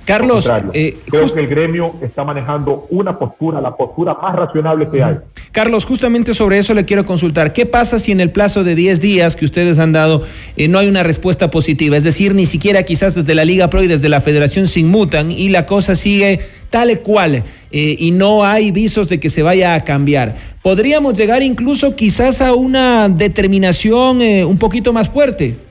Carlos, 0.10 0.50
eh, 0.74 0.98
creo 1.06 1.32
que 1.32 1.39
el 1.39 1.46
gremio 1.46 1.94
está 2.01 2.24
manejando 2.24 2.88
una 2.89 3.20
postura, 3.20 3.62
la 3.62 3.78
postura 3.78 4.18
más 4.20 4.36
razonable 4.36 4.89
que 4.89 5.04
hay. 5.04 5.18
Carlos, 5.51 5.86
justamente 5.86 6.34
sobre 6.34 6.58
eso 6.58 6.74
le 6.74 6.84
quiero 6.84 7.06
consultar. 7.06 7.54
¿Qué 7.54 7.68
pasa 7.68 8.00
si 8.00 8.12
en 8.12 8.20
el 8.20 8.32
plazo 8.32 8.63
de 8.63 8.74
10 8.74 9.01
días 9.01 9.36
que 9.36 9.46
ustedes 9.46 9.78
han 9.78 9.92
dado 9.92 10.24
eh, 10.58 10.68
no 10.68 10.80
hay 10.80 10.88
una 10.88 11.04
respuesta 11.04 11.51
positiva? 11.51 11.96
Es 11.96 12.04
decir, 12.04 12.34
ni 12.34 12.48
siquiera 12.48 12.82
quizás 12.82 13.13
desde 13.13 13.36
la 13.36 13.46
Liga 13.46 13.70
Pro 13.70 13.84
y 13.84 13.88
desde 13.88 14.10
la 14.10 14.20
Federación 14.20 14.66
se 14.66 14.80
inmutan 14.80 15.30
y 15.30 15.50
la 15.50 15.68
cosa 15.68 15.94
sigue 15.94 16.39
tal 16.72 16.89
y 16.89 16.96
cual 16.96 17.44
eh, 17.72 17.96
y 18.00 18.10
no 18.10 18.44
hay 18.44 18.72
visos 18.72 19.10
de 19.10 19.20
que 19.20 19.30
se 19.30 19.44
vaya 19.44 19.75
a 19.75 19.84
cambiar. 19.84 20.38
¿Podríamos 20.63 21.13
llegar 21.13 21.44
incluso 21.44 21.96
quizás 21.96 22.42
a 22.42 22.56
una 22.56 23.10
determinación 23.10 24.24
un 24.24 24.58
poquito 24.58 24.92
más 24.92 25.08
fuerte? 25.08 25.69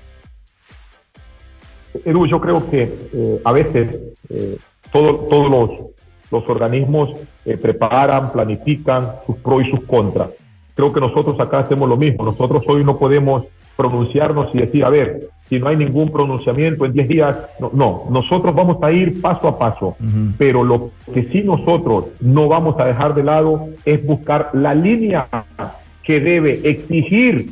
Edu, 2.05 2.27
yo 2.27 2.41
creo 2.41 2.69
que 2.71 2.83
eh, 3.13 3.41
a 3.45 3.53
veces 3.53 3.97
eh, 4.29 4.57
todos 4.93 5.51
los, 5.51 5.71
los, 6.31 6.49
organismos 6.49 7.11
eh, 7.45 7.57
preparan, 7.57 8.33
planifican 8.33 9.09
sus 9.27 9.37
pros 9.37 9.67
y 9.67 9.71
sus 9.71 9.81
contras. 9.85 10.31
Creo 10.75 10.93
que 10.93 11.01
nosotros 11.01 11.39
acá 11.41 11.61
hacemos 11.61 11.89
lo 11.89 11.97
mismo. 11.97 12.25
Nosotros 12.25 12.63
hoy 12.69 12.85
no 12.85 12.99
podemos 12.99 13.45
pronunciarnos 13.77 14.55
y 14.55 14.59
decir, 14.59 14.85
a 14.85 14.91
ver, 14.91 15.29
si 15.49 15.59
no 15.59 15.69
hay 15.69 15.77
ningún 15.77 16.11
pronunciamiento 16.11 16.85
en 16.85 16.93
10 16.93 17.09
días, 17.09 17.37
no, 17.61 17.71
no, 17.73 18.05
nosotros 18.11 18.55
vamos 18.55 18.79
a 18.83 18.93
ir 18.93 19.21
paso 19.21 19.49
a 19.49 19.59
paso, 19.59 19.97
pero 20.37 20.63
lo 20.63 20.91
que 21.15 21.25
sí 21.33 21.43
nosotros 21.43 22.07
no 22.21 22.49
vamos 22.49 22.79
a 22.79 22.85
dejar 22.85 23.15
de 23.15 23.23
lado 23.23 23.69
es 23.85 24.05
buscar 24.05 24.51
la 24.53 24.75
línea 24.75 25.29
que 26.03 26.21
debe 26.21 26.69
exigir 26.69 27.51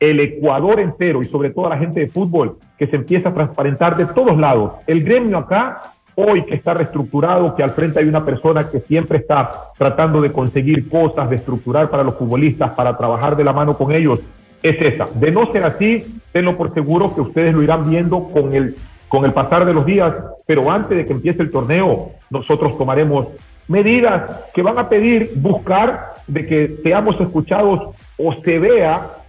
el 0.00 0.18
Ecuador 0.18 0.80
entero 0.80 1.20
y 1.22 1.26
sobre 1.26 1.50
todo 1.50 1.68
la 1.68 1.76
gente 1.76 2.00
de 2.00 2.08
fútbol 2.08 2.56
que 2.78 2.86
se 2.86 2.96
empieza 2.96 3.28
a 3.28 3.34
transparentar 3.34 3.96
de 3.96 4.06
todos 4.06 4.36
lados. 4.38 4.72
El 4.86 5.04
gremio 5.04 5.36
acá, 5.36 5.82
hoy 6.14 6.44
que 6.44 6.54
está 6.54 6.72
reestructurado, 6.72 7.54
que 7.54 7.62
al 7.62 7.70
frente 7.70 8.00
hay 8.00 8.06
una 8.06 8.24
persona 8.24 8.70
que 8.70 8.80
siempre 8.80 9.18
está 9.18 9.52
tratando 9.78 10.22
de 10.22 10.32
conseguir 10.32 10.88
cosas, 10.88 11.28
de 11.28 11.36
estructurar 11.36 11.90
para 11.90 12.02
los 12.02 12.16
futbolistas, 12.16 12.70
para 12.70 12.96
trabajar 12.96 13.36
de 13.36 13.44
la 13.44 13.52
mano 13.52 13.76
con 13.76 13.92
ellos, 13.92 14.20
es 14.62 14.80
esa. 14.80 15.06
De 15.14 15.30
no 15.30 15.52
ser 15.52 15.64
así, 15.64 16.20
tenlo 16.32 16.56
por 16.56 16.72
seguro 16.72 17.14
que 17.14 17.20
ustedes 17.20 17.54
lo 17.54 17.62
irán 17.62 17.88
viendo 17.88 18.24
con 18.28 18.54
el, 18.54 18.76
con 19.08 19.26
el 19.26 19.34
pasar 19.34 19.66
de 19.66 19.74
los 19.74 19.84
días, 19.84 20.14
pero 20.46 20.70
antes 20.70 20.96
de 20.96 21.04
que 21.04 21.12
empiece 21.12 21.42
el 21.42 21.50
torneo, 21.50 22.12
nosotros 22.30 22.76
tomaremos 22.78 23.28
medidas 23.68 24.22
que 24.54 24.62
van 24.62 24.78
a 24.78 24.88
pedir 24.88 25.32
buscar 25.36 26.14
de 26.26 26.46
que 26.46 26.76
seamos 26.82 27.20
escuchados 27.20 27.94
o 28.16 28.34
se 28.42 28.58
vea 28.58 29.19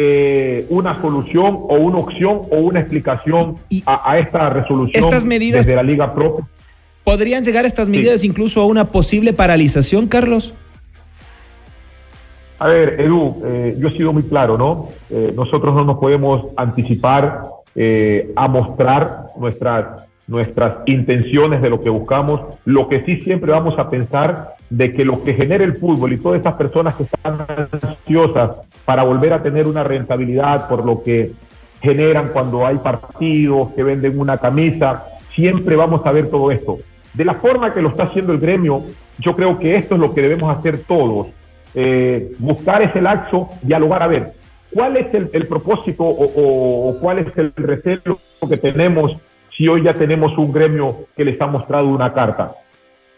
eh, 0.00 0.64
una 0.68 1.00
solución 1.00 1.56
o 1.68 1.74
una 1.74 1.98
opción 1.98 2.42
o 2.50 2.58
una 2.58 2.78
explicación 2.78 3.56
a, 3.84 4.16
esta 4.16 4.48
resolución 4.48 5.04
estas 5.04 5.24
medidas 5.24 5.66
desde 5.66 5.74
la 5.74 5.82
Liga 5.82 6.14
Pro. 6.14 6.46
¿Podrían 7.02 7.42
llegar 7.42 7.64
estas 7.64 7.88
medidas 7.88 8.22
incluso 8.22 8.60
a 8.60 8.66
una 8.66 8.92
posible 8.92 9.32
paralización, 9.32 10.06
Carlos? 10.06 10.54
A 12.60 12.68
ver, 12.68 13.00
Edu, 13.00 13.42
eh, 13.44 13.76
yo 13.78 13.88
he 13.88 13.96
sido 13.96 14.12
muy 14.12 14.22
claro, 14.22 14.56
¿no? 14.56 14.88
Eh, 15.10 15.32
nosotros 15.34 15.74
no 15.74 15.84
nos 15.84 15.98
podemos 15.98 16.46
anticipar 16.56 17.42
a 18.34 18.48
mostrar 18.48 19.26
nuestras 19.38 20.08
nuestras 20.28 20.76
intenciones 20.86 21.60
de 21.62 21.70
lo 21.70 21.80
que 21.80 21.88
buscamos. 21.88 22.42
Lo 22.64 22.88
que 22.88 23.00
sí 23.00 23.20
siempre 23.20 23.50
vamos 23.50 23.78
a 23.78 23.90
pensar 23.90 24.54
de 24.70 24.92
que 24.92 25.04
lo 25.04 25.24
que 25.24 25.34
genera 25.34 25.64
el 25.64 25.76
fútbol 25.76 26.12
y 26.12 26.18
todas 26.18 26.36
estas 26.36 26.54
personas 26.54 26.94
que 26.94 27.04
están 27.04 27.38
ansiosas 27.48 28.67
para 28.88 29.02
volver 29.02 29.34
a 29.34 29.42
tener 29.42 29.66
una 29.66 29.84
rentabilidad 29.84 30.66
por 30.66 30.82
lo 30.82 31.02
que 31.02 31.32
generan 31.82 32.30
cuando 32.32 32.66
hay 32.66 32.78
partidos, 32.78 33.68
que 33.76 33.82
venden 33.82 34.18
una 34.18 34.38
camisa, 34.38 35.04
siempre 35.34 35.76
vamos 35.76 36.00
a 36.06 36.10
ver 36.10 36.30
todo 36.30 36.50
esto. 36.50 36.78
De 37.12 37.26
la 37.26 37.34
forma 37.34 37.74
que 37.74 37.82
lo 37.82 37.90
está 37.90 38.04
haciendo 38.04 38.32
el 38.32 38.38
gremio, 38.38 38.82
yo 39.18 39.36
creo 39.36 39.58
que 39.58 39.76
esto 39.76 39.96
es 39.96 40.00
lo 40.00 40.14
que 40.14 40.22
debemos 40.22 40.56
hacer 40.56 40.78
todos. 40.84 41.26
Eh, 41.74 42.32
buscar 42.38 42.80
ese 42.80 43.02
laxo, 43.02 43.50
dialogar, 43.60 44.02
a 44.02 44.06
ver, 44.06 44.32
¿cuál 44.72 44.96
es 44.96 45.08
el, 45.12 45.46
propósito 45.46 46.04
o, 46.04 46.88
o, 46.88 46.98
cuál 46.98 47.18
es 47.18 47.26
el 47.36 47.52
recelo 47.56 48.18
que 48.48 48.56
tenemos 48.56 49.18
si 49.54 49.68
hoy 49.68 49.82
ya 49.82 49.92
tenemos 49.92 50.38
un 50.38 50.50
gremio 50.50 51.08
que 51.14 51.26
les 51.26 51.38
ha 51.42 51.46
mostrado 51.46 51.88
una 51.88 52.14
carta? 52.14 52.52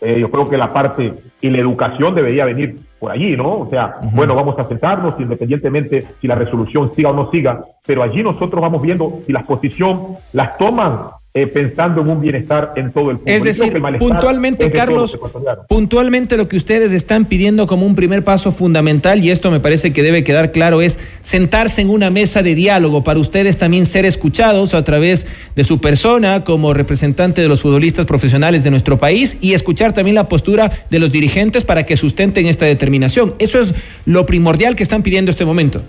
Eh, 0.01 0.19
yo 0.19 0.31
creo 0.31 0.49
que 0.49 0.57
la 0.57 0.73
parte 0.73 1.15
y 1.41 1.51
la 1.51 1.59
educación 1.59 2.15
debería 2.15 2.47
venir 2.47 2.79
por 2.99 3.11
allí, 3.11 3.37
¿no? 3.37 3.61
O 3.61 3.71
sea, 3.71 3.95
bueno, 4.13 4.35
vamos 4.35 4.59
a 4.59 4.65
sentarnos 4.65 5.15
independientemente 5.19 6.07
si 6.21 6.27
la 6.27 6.35
resolución 6.35 6.93
siga 6.95 7.11
o 7.11 7.15
no 7.15 7.31
siga, 7.31 7.61
pero 7.87 8.03
allí 8.03 8.23
nosotros 8.23 8.61
vamos 8.61 8.81
viendo 8.81 9.21
si 9.27 9.33
la 9.33 9.45
posición 9.45 10.17
las 10.33 10.57
toman 10.57 11.20
eh, 11.33 11.47
pensando 11.47 12.01
en 12.01 12.09
un 12.09 12.21
bienestar 12.21 12.73
en 12.75 12.91
todo 12.91 13.13
el 13.13 13.19
fútbol. 13.19 13.33
Es 13.33 13.45
decir, 13.45 13.81
puntualmente, 14.01 14.73
Carlos, 14.73 15.17
puntualmente 15.69 16.37
lo 16.37 16.49
que 16.49 16.57
ustedes 16.57 16.91
están 16.91 17.27
pidiendo 17.27 17.69
como 17.69 17.87
un 17.87 17.95
primer 17.95 18.25
paso 18.25 18.51
fundamental, 18.51 19.23
y 19.23 19.31
esto 19.31 19.53
me 19.53 19.61
parece 19.61 19.93
que 19.93 20.03
debe 20.03 20.25
quedar 20.25 20.51
claro, 20.51 20.83
es 20.83 20.99
sentarse 21.23 21.83
en 21.83 21.91
una 21.91 22.11
mesa 22.11 22.43
de 22.43 22.57
diálogo 22.57 23.05
para 23.05 23.21
ustedes 23.21 23.59
también 23.59 23.87
ser 23.87 24.07
escuchados 24.07 24.75
a 24.75 24.83
través 24.83 25.25
de 25.55 25.63
su 25.63 25.81
persona 25.81 26.43
como 26.43 26.75
representante 26.75 27.41
de 27.41 27.49
los 27.49 27.63
futbolistas 27.63 28.07
profesionales 28.07 28.65
de 28.65 28.73
nuestro 28.73 28.99
país 28.99 29.37
y 29.41 29.53
escuchar 29.53 29.93
también 29.93 30.17
la 30.17 30.29
postura 30.29 30.69
de 30.91 30.99
los 30.99 31.13
dirigentes 31.13 31.65
para 31.65 31.85
que 31.85 31.97
sustenten 31.97 32.47
esta 32.47 32.67
determinación. 32.67 33.37
Eso 33.39 33.61
es 33.61 33.73
lo 34.05 34.27
primordial 34.27 34.75
que 34.75 34.83
están 34.83 35.05
pidiendo 35.05 35.31
este 35.31 35.45
momento. 35.45 35.81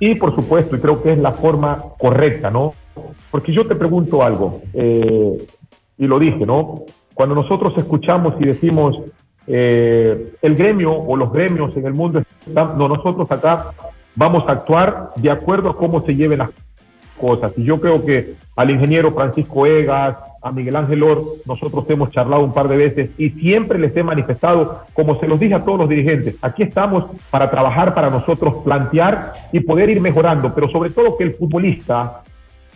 Y 0.00 0.14
por 0.14 0.34
supuesto, 0.34 0.74
y 0.74 0.80
creo 0.80 1.02
que 1.02 1.12
es 1.12 1.18
la 1.18 1.32
forma 1.32 1.80
correcta, 1.98 2.50
¿no? 2.50 2.74
Porque 3.30 3.52
yo 3.52 3.66
te 3.66 3.76
pregunto 3.76 4.22
algo, 4.22 4.62
eh, 4.74 5.46
y 5.98 6.06
lo 6.06 6.18
dije, 6.18 6.44
¿no? 6.46 6.84
Cuando 7.14 7.34
nosotros 7.34 7.74
escuchamos 7.76 8.34
y 8.40 8.46
decimos 8.46 9.00
eh, 9.46 10.34
el 10.40 10.54
gremio 10.54 10.92
o 10.92 11.16
los 11.16 11.32
gremios 11.32 11.76
en 11.76 11.86
el 11.86 11.94
mundo, 11.94 12.22
no, 12.46 12.88
nosotros 12.88 13.30
acá 13.30 13.72
vamos 14.14 14.44
a 14.48 14.52
actuar 14.52 15.10
de 15.16 15.30
acuerdo 15.30 15.70
a 15.70 15.76
cómo 15.76 16.04
se 16.04 16.14
lleven 16.14 16.38
las 16.38 16.50
cosas. 17.18 17.52
Y 17.56 17.64
yo 17.64 17.80
creo 17.80 18.04
que 18.04 18.34
al 18.56 18.70
ingeniero 18.70 19.12
Francisco 19.12 19.66
Egas, 19.66 20.16
a 20.42 20.50
Miguel 20.50 20.74
Ángel 20.74 21.02
Or, 21.02 21.22
nosotros 21.46 21.84
hemos 21.88 22.10
charlado 22.10 22.42
un 22.42 22.52
par 22.52 22.66
de 22.66 22.76
veces 22.76 23.10
y 23.16 23.30
siempre 23.30 23.78
les 23.78 23.96
he 23.96 24.02
manifestado, 24.02 24.80
como 24.92 25.20
se 25.20 25.28
los 25.28 25.38
dije 25.38 25.54
a 25.54 25.64
todos 25.64 25.78
los 25.78 25.88
dirigentes, 25.88 26.36
aquí 26.42 26.64
estamos 26.64 27.04
para 27.30 27.50
trabajar, 27.50 27.94
para 27.94 28.10
nosotros 28.10 28.56
plantear 28.64 29.34
y 29.52 29.60
poder 29.60 29.90
ir 29.90 30.00
mejorando, 30.00 30.52
pero 30.52 30.68
sobre 30.68 30.90
todo 30.90 31.16
que 31.16 31.24
el 31.24 31.34
futbolista 31.34 32.22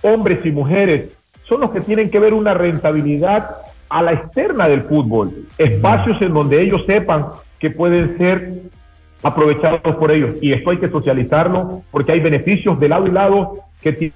hombres 0.02 0.44
y 0.44 0.50
mujeres, 0.50 1.10
son 1.48 1.60
los 1.60 1.70
que 1.70 1.80
tienen 1.80 2.10
que 2.10 2.18
ver 2.18 2.34
una 2.34 2.54
rentabilidad 2.54 3.56
a 3.88 4.02
la 4.02 4.12
externa 4.12 4.68
del 4.68 4.82
fútbol, 4.82 5.32
espacios 5.58 6.20
en 6.20 6.32
donde 6.32 6.60
ellos 6.60 6.82
sepan 6.86 7.26
que 7.58 7.70
pueden 7.70 8.18
ser 8.18 8.52
aprovechados 9.22 9.96
por 9.96 10.10
ellos. 10.10 10.36
Y 10.40 10.52
esto 10.52 10.70
hay 10.70 10.78
que 10.78 10.90
socializarlo 10.90 11.82
porque 11.90 12.12
hay 12.12 12.20
beneficios 12.20 12.78
de 12.78 12.88
lado 12.88 13.06
y 13.06 13.10
lado 13.10 13.58
que 13.80 14.12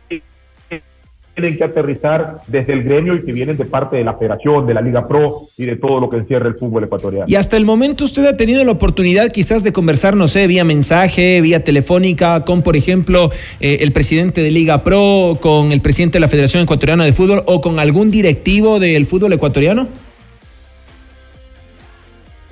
tienen 1.41 1.59
que 1.59 1.65
aterrizar 1.65 2.41
desde 2.47 2.73
el 2.73 2.83
gremio 2.83 3.15
y 3.15 3.25
que 3.25 3.33
vienen 3.33 3.57
de 3.57 3.65
parte 3.65 3.97
de 3.97 4.05
la 4.05 4.15
Federación, 4.15 4.67
de 4.67 4.75
la 4.75 4.81
Liga 4.81 5.09
Pro 5.09 5.49
y 5.57 5.65
de 5.65 5.77
todo 5.77 6.01
lo 6.01 6.09
que 6.09 6.19
encierra 6.19 6.49
el 6.49 6.55
fútbol 6.55 6.85
ecuatoriano. 6.85 7.25
Y 7.29 7.35
hasta 7.35 7.57
el 7.57 7.65
momento 7.65 8.05
usted 8.05 8.27
ha 8.27 8.37
tenido 8.37 8.65
la 8.65 8.73
oportunidad 8.73 9.31
quizás 9.31 9.63
de 9.65 9.73
conversar, 9.73 10.17
no 10.17 10.27
sé, 10.27 10.47
vía 10.47 10.65
mensaje, 10.65 11.41
vía 11.41 11.63
telefónica, 11.63 12.45
con, 12.45 12.63
por 12.63 12.77
ejemplo, 12.77 13.31
eh, 13.61 13.79
el 13.81 13.93
presidente 13.93 14.43
de 14.43 14.51
Liga 14.51 14.85
Pro, 14.85 15.39
con 15.41 15.73
el 15.73 15.81
presidente 15.81 16.17
de 16.17 16.21
la 16.21 16.29
Federación 16.29 16.63
Ecuatoriana 16.63 17.05
de 17.05 17.13
Fútbol 17.13 17.43
o 17.47 17.61
con 17.61 17.79
algún 17.79 18.11
directivo 18.11 18.79
del 18.79 19.07
fútbol 19.07 19.33
ecuatoriano. 19.33 19.89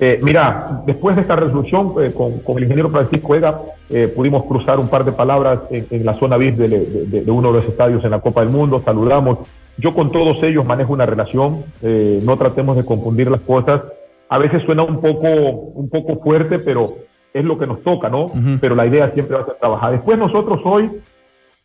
Eh, 0.01 0.17
mira, 0.23 0.81
después 0.85 1.17
de 1.17 1.23
esta 1.23 1.35
resolución 1.35 1.93
eh, 2.01 2.13
con, 2.13 2.41
el 2.57 2.63
ingeniero 2.63 2.89
Francisco 2.89 3.35
Ega, 3.35 3.61
eh, 3.89 4.07
pudimos 4.07 4.45
cruzar 4.45 4.79
un 4.79 4.87
par 4.87 5.03
de 5.03 5.11
palabras 5.11 5.59
en, 5.69 6.05
la 6.05 6.17
zona 6.17 6.37
VIP 6.37 6.55
de, 6.57 7.31
uno 7.31 7.51
de 7.51 7.59
los 7.59 7.65
estadios 7.65 8.03
en 8.05 8.11
la 8.11 8.21
Copa 8.21 8.41
del 8.41 8.49
Mundo, 8.49 8.81
saludamos. 8.83 9.39
Yo 9.77 9.93
con 9.93 10.11
todos 10.11 10.41
ellos 10.43 10.65
manejo 10.65 10.93
una 10.93 11.05
relación, 11.05 11.63
no 11.81 12.37
tratemos 12.37 12.75
de 12.75 12.83
confundir 12.83 13.31
las 13.31 13.39
cosas. 13.41 13.81
A 14.27 14.37
veces 14.37 14.61
suena 14.63 14.83
un 14.83 14.99
poco, 14.99 15.27
un 15.29 15.89
poco 15.89 16.19
fuerte, 16.21 16.59
pero 16.59 16.95
es 17.33 17.45
lo 17.45 17.57
que 17.57 17.65
nos 17.65 17.81
toca, 17.81 18.09
¿no? 18.09 18.25
Pero 18.59 18.75
la 18.75 18.85
idea 18.85 19.11
siempre 19.11 19.37
va 19.37 19.43
a 19.43 19.45
ser 19.45 19.55
trabajar. 19.55 19.93
Después 19.93 20.17
nosotros 20.17 20.61
hoy 20.65 20.91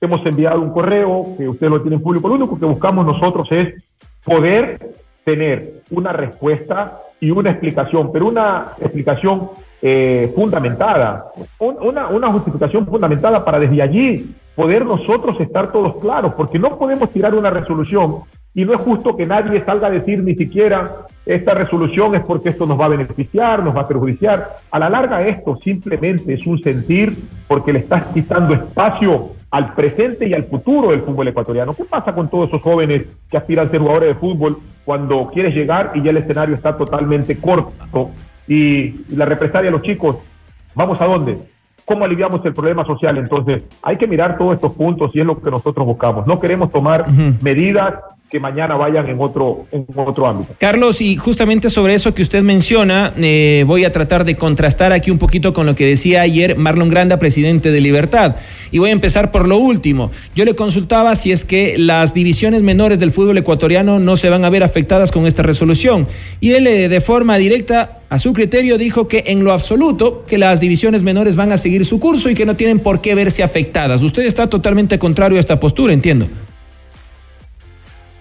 hemos 0.00 0.25
enviado 0.26 0.61
un 0.61 0.71
correo, 0.71 1.35
que 1.37 1.49
ustedes 1.49 1.73
lo 1.73 1.83
tienen 1.83 2.00
público, 2.00 2.29
lo 2.29 2.35
único 2.35 2.57
que 2.57 2.67
buscamos 2.67 3.05
nosotros 3.05 3.49
es 3.50 3.91
poder 4.25 4.93
tener 5.25 5.83
una 5.91 6.12
respuesta 6.12 7.00
y 7.21 7.30
una 7.30 7.50
explicación, 7.50 8.11
pero 8.12 8.26
una 8.26 8.73
explicación 8.80 9.50
eh, 9.83 10.33
fundamentada, 10.35 11.26
una, 11.59 12.09
una 12.09 12.33
justificación 12.33 12.87
fundamentada 12.87 13.44
para 13.44 13.59
desde 13.59 13.83
allí 13.83 14.35
poder 14.54 14.85
nosotros 14.85 15.40
estar 15.40 15.73
todos 15.73 15.97
claros, 15.97 16.35
porque 16.35 16.59
no 16.59 16.78
podemos 16.78 17.11
tirar 17.11 17.35
una 17.35 17.50
resolución 17.50 18.23
y 18.54 18.64
no 18.64 18.73
es 18.73 18.80
justo 18.80 19.16
que 19.16 19.26
nadie 19.26 19.64
salga 19.64 19.88
a 19.88 19.90
decir 19.90 20.23
ni 20.23 20.37
siquiera 20.37 21.06
esta 21.26 21.54
resolución 21.54 22.14
es 22.14 22.21
porque 22.23 22.50
esto 22.50 22.66
nos 22.66 22.78
va 22.78 22.85
a 22.85 22.88
beneficiar, 22.88 23.64
nos 23.64 23.75
va 23.75 23.83
a 23.83 23.88
perjudiciar. 23.88 24.59
A 24.71 24.78
la 24.78 24.90
larga 24.90 25.26
esto 25.26 25.56
simplemente 25.56 26.35
es 26.35 26.47
un 26.47 26.62
sentir 26.62 27.16
porque 27.49 27.73
le 27.73 27.80
estás 27.80 28.04
quitando 28.06 28.54
espacio 28.54 29.30
al 29.54 29.73
presente 29.73 30.26
y 30.26 30.34
al 30.34 30.47
futuro 30.47 30.90
del 30.90 31.02
fútbol 31.02 31.28
ecuatoriano. 31.28 31.75
¿Qué 31.75 31.84
pasa 31.84 32.12
con 32.12 32.28
todos 32.28 32.49
esos 32.49 32.60
jóvenes 32.60 33.04
que 33.30 33.36
aspiran 33.36 33.69
a 33.69 33.71
ser 33.71 33.78
jugadores 33.78 34.08
de 34.08 34.14
fútbol 34.17 34.58
cuando 34.84 35.30
quieres 35.32 35.54
llegar 35.54 35.93
y 35.95 36.02
ya 36.02 36.10
el 36.10 36.17
escenario 36.17 36.56
está 36.56 36.76
totalmente 36.76 37.36
corto 37.36 38.10
y, 38.49 39.04
la 39.14 39.26
represalia 39.26 39.71
de 39.71 39.76
los 39.76 39.82
chicos? 39.82 40.17
¿Vamos 40.75 41.00
a 41.00 41.04
dónde? 41.04 41.38
¿Cómo 41.84 42.04
aliviamos 42.04 42.45
el 42.45 42.52
problema 42.52 42.84
social? 42.84 43.17
Entonces, 43.17 43.62
hay 43.80 43.97
que 43.97 44.08
mirar 44.08 44.38
todos 44.38 44.56
estos 44.56 44.73
puntos 44.73 45.14
y 45.14 45.21
es 45.21 45.26
lo 45.26 45.40
que 45.40 45.52
nosotros 45.52 45.86
buscamos. 45.86 46.26
No 46.26 46.40
queremos 46.40 46.73
tomar 46.73 47.06
medidas 47.40 47.95
que 48.34 48.40
mañana 48.40 48.75
vayan 48.75 49.08
en 49.08 49.20
otro, 49.20 49.66
en 49.70 49.86
otro 49.94 50.26
ámbito. 50.26 50.56
Carlos, 50.58 51.00
y 51.00 51.14
justamente 51.14 51.70
sobre 51.70 51.94
eso 51.94 52.14
que 52.14 52.23
usted 52.23 52.42
menciona, 52.42 53.14
eh, 53.16 53.62
voy 53.64 53.84
a 53.84 53.92
tratar 53.92 54.25
de 54.25 54.34
contrastar 54.34 54.92
aquí 54.92 55.12
un 55.12 55.18
poquito 55.18 55.52
con 55.52 55.66
lo 55.66 55.76
que 55.76 55.86
decía 55.86 56.23
ayer 56.23 56.56
Marlon 56.56 56.88
Granda, 56.88 57.20
presidente 57.20 57.70
de 57.70 57.80
Libertad. 57.80 58.34
Y 58.73 58.80
voy 58.80 58.90
a 58.90 58.92
empezar 58.92 59.30
por 59.30 59.47
lo 59.47 59.58
último. 59.58 60.10
Yo 60.34 60.44
le 60.44 60.56
consultaba 60.56 61.14
si 61.14 61.30
es 61.30 61.44
que 61.44 61.78
las 61.78 62.12
divisiones 62.12 62.62
menores 62.62 62.99
del 62.99 63.12
fútbol 63.12 63.38
ecuatoriano 63.38 64.00
no 64.00 64.16
se 64.16 64.30
van 64.30 64.44
a 64.44 64.50
ver 64.50 64.64
afectadas 64.64 65.12
con 65.12 65.28
esta 65.28 65.44
resolución. 65.44 66.08
Y 66.40 66.54
él 66.54 66.66
eh, 66.66 66.88
de 66.88 67.00
forma 67.00 67.38
directa, 67.38 68.00
a 68.08 68.18
su 68.18 68.32
criterio, 68.32 68.78
dijo 68.78 69.06
que 69.06 69.23
en 69.28 69.44
lo 69.44 69.52
absoluto, 69.52 70.25
que 70.26 70.38
las 70.38 70.58
divisiones 70.58 71.04
menores 71.04 71.36
van 71.36 71.52
a 71.52 71.56
seguir 71.56 71.84
su 71.84 72.00
curso 72.00 72.30
y 72.30 72.34
que 72.34 72.47
no 72.47 72.56
tienen 72.56 72.80
por 72.80 73.00
qué 73.00 73.14
verse 73.14 73.44
afectadas. 73.44 74.02
Usted 74.02 74.25
está 74.25 74.49
totalmente 74.49 74.99
contrario 74.99 75.36
a 75.36 75.40
esta 75.40 75.60
postura, 75.60 75.92
entiendo. 75.92 76.26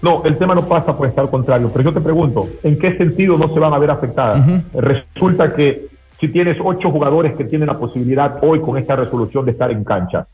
No, 0.03 0.21
el 0.25 0.37
tema 0.37 0.53
no 0.53 0.67
pasa 0.67 0.97
por 0.97 1.07
estar 1.07 1.29
contrario, 1.29 1.69
pero 1.71 1.85
yo 1.85 1.93
te 1.93 2.01
pregunto, 2.01 2.49
¿en 2.61 2.77
qué 2.77 2.97
sentido 2.97 3.37
no 3.37 3.47
se 3.47 3.57
van 3.57 3.73
a 3.73 3.79
ver 3.79 3.89
afectadas? 3.89 4.45
Resulta 4.73 5.55
que 5.55 5.87
si 6.19 6.27
tienes 6.27 6.57
ocho 6.61 6.91
jugadores 6.91 7.35
que 7.37 7.45
tienen 7.45 7.67
la 7.67 7.79
posibilidad 7.79 8.37
hoy 8.41 8.59
con 8.59 8.77
esta 8.77 8.97
resolución 8.97 9.45
de 9.45 9.51
estar 9.51 9.71
en 9.71 9.85
cancha, 9.85 10.27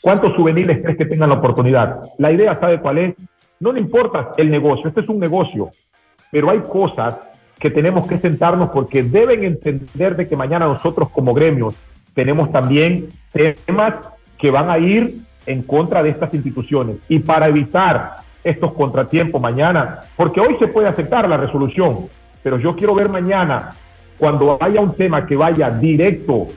¿cuántos 0.00 0.36
juveniles 0.36 0.78
crees 0.80 0.96
que 0.96 1.04
tengan 1.06 1.30
la 1.30 1.34
oportunidad? 1.34 2.00
La 2.18 2.30
idea, 2.30 2.56
¿sabe 2.60 2.78
cuál 2.78 2.98
es? 2.98 3.14
No 3.58 3.72
le 3.72 3.80
importa 3.80 4.30
el 4.36 4.48
negocio, 4.48 4.88
este 4.88 5.00
es 5.00 5.08
un 5.08 5.18
negocio, 5.18 5.70
pero 6.30 6.50
hay 6.50 6.60
cosas 6.60 7.18
que 7.58 7.70
tenemos 7.70 8.06
que 8.06 8.18
sentarnos 8.18 8.70
porque 8.70 9.02
deben 9.02 9.42
entender 9.42 10.14
de 10.14 10.28
que 10.28 10.36
mañana 10.36 10.66
nosotros 10.66 11.08
como 11.10 11.34
gremios 11.34 11.74
tenemos 12.14 12.52
también 12.52 13.08
temas 13.32 13.94
que 14.38 14.52
van 14.52 14.70
a 14.70 14.78
ir 14.78 15.16
en 15.44 15.62
contra 15.62 16.04
de 16.04 16.10
estas 16.10 16.32
instituciones. 16.34 16.98
Y 17.08 17.18
para 17.18 17.48
evitar 17.48 18.21
estos 18.44 18.72
contratiempos 18.72 19.40
mañana, 19.40 20.00
porque 20.16 20.40
hoy 20.40 20.56
se 20.58 20.68
puede 20.68 20.88
aceptar 20.88 21.28
la 21.28 21.36
resolución, 21.36 22.08
pero 22.42 22.58
yo 22.58 22.74
quiero 22.74 22.94
ver 22.94 23.08
mañana, 23.08 23.70
cuando 24.18 24.58
haya 24.60 24.80
un 24.80 24.94
tema 24.94 25.26
que 25.26 25.36
vaya 25.36 25.70
directo 25.70 26.48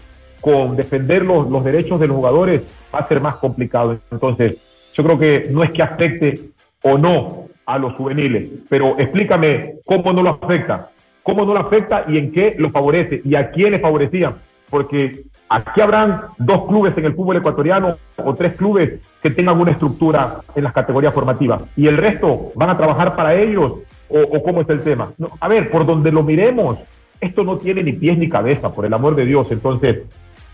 con 0.42 0.76
defender 0.76 1.26
los, 1.26 1.50
los 1.50 1.64
derechos 1.64 2.00
de 2.00 2.08
los 2.08 2.18
jugadores, 2.18 2.64
va 2.94 3.00
a 3.00 3.08
ser 3.08 3.20
más 3.20 3.36
complicado. 3.36 3.98
Entonces, 4.12 4.58
yo 4.94 5.04
creo 5.04 5.20
que 5.20 5.48
no 5.52 5.64
es 5.64 5.72
que 5.72 5.82
afecte 5.82 6.40
o 6.84 6.98
no 6.98 7.46
a 7.66 7.80
los 7.80 7.94
juveniles, 7.94 8.50
pero 8.70 8.98
explícame 9.00 9.76
cómo 9.86 10.14
no 10.14 10.22
lo 10.22 10.30
afecta, 10.42 10.92
cómo 11.24 11.46
no 11.46 11.54
lo 11.54 11.62
afecta 11.62 12.06
y 12.08 12.18
en 12.18 12.32
qué 12.32 12.56
lo 12.58 12.70
favorece 12.70 13.22
y 13.26 13.36
a 13.36 13.50
quién 13.50 13.72
le 13.72 13.80
favorecía, 13.80 14.36
porque 14.70 15.24
Aquí 15.48 15.80
habrán 15.80 16.22
dos 16.38 16.66
clubes 16.68 16.98
en 16.98 17.06
el 17.06 17.14
fútbol 17.14 17.38
ecuatoriano 17.38 17.96
o 18.18 18.34
tres 18.34 18.56
clubes 18.56 19.00
que 19.22 19.30
tengan 19.30 19.60
una 19.60 19.72
estructura 19.72 20.42
en 20.56 20.64
las 20.64 20.74
categorías 20.74 21.14
formativas 21.14 21.62
y 21.76 21.88
el 21.88 21.98
resto 21.98 22.52
van 22.56 22.72
a 22.72 22.78
trabajar 22.78 23.16
para 23.16 23.36
ellos 23.36 23.74
o, 24.10 24.44
cómo 24.44 24.62
es 24.62 24.70
el 24.70 24.82
tema. 24.82 25.12
a 25.40 25.48
ver, 25.48 25.70
por 25.70 25.86
donde 25.86 26.12
lo 26.12 26.24
miremos, 26.24 26.78
esto 27.20 27.44
no 27.44 27.58
tiene 27.58 27.84
ni 27.84 27.94
pies 27.94 28.18
ni 28.18 28.30
cabeza, 28.30 28.72
por 28.72 28.86
el 28.86 28.94
amor 28.94 29.16
de 29.16 29.26
Dios. 29.26 29.48
Entonces, 29.52 30.04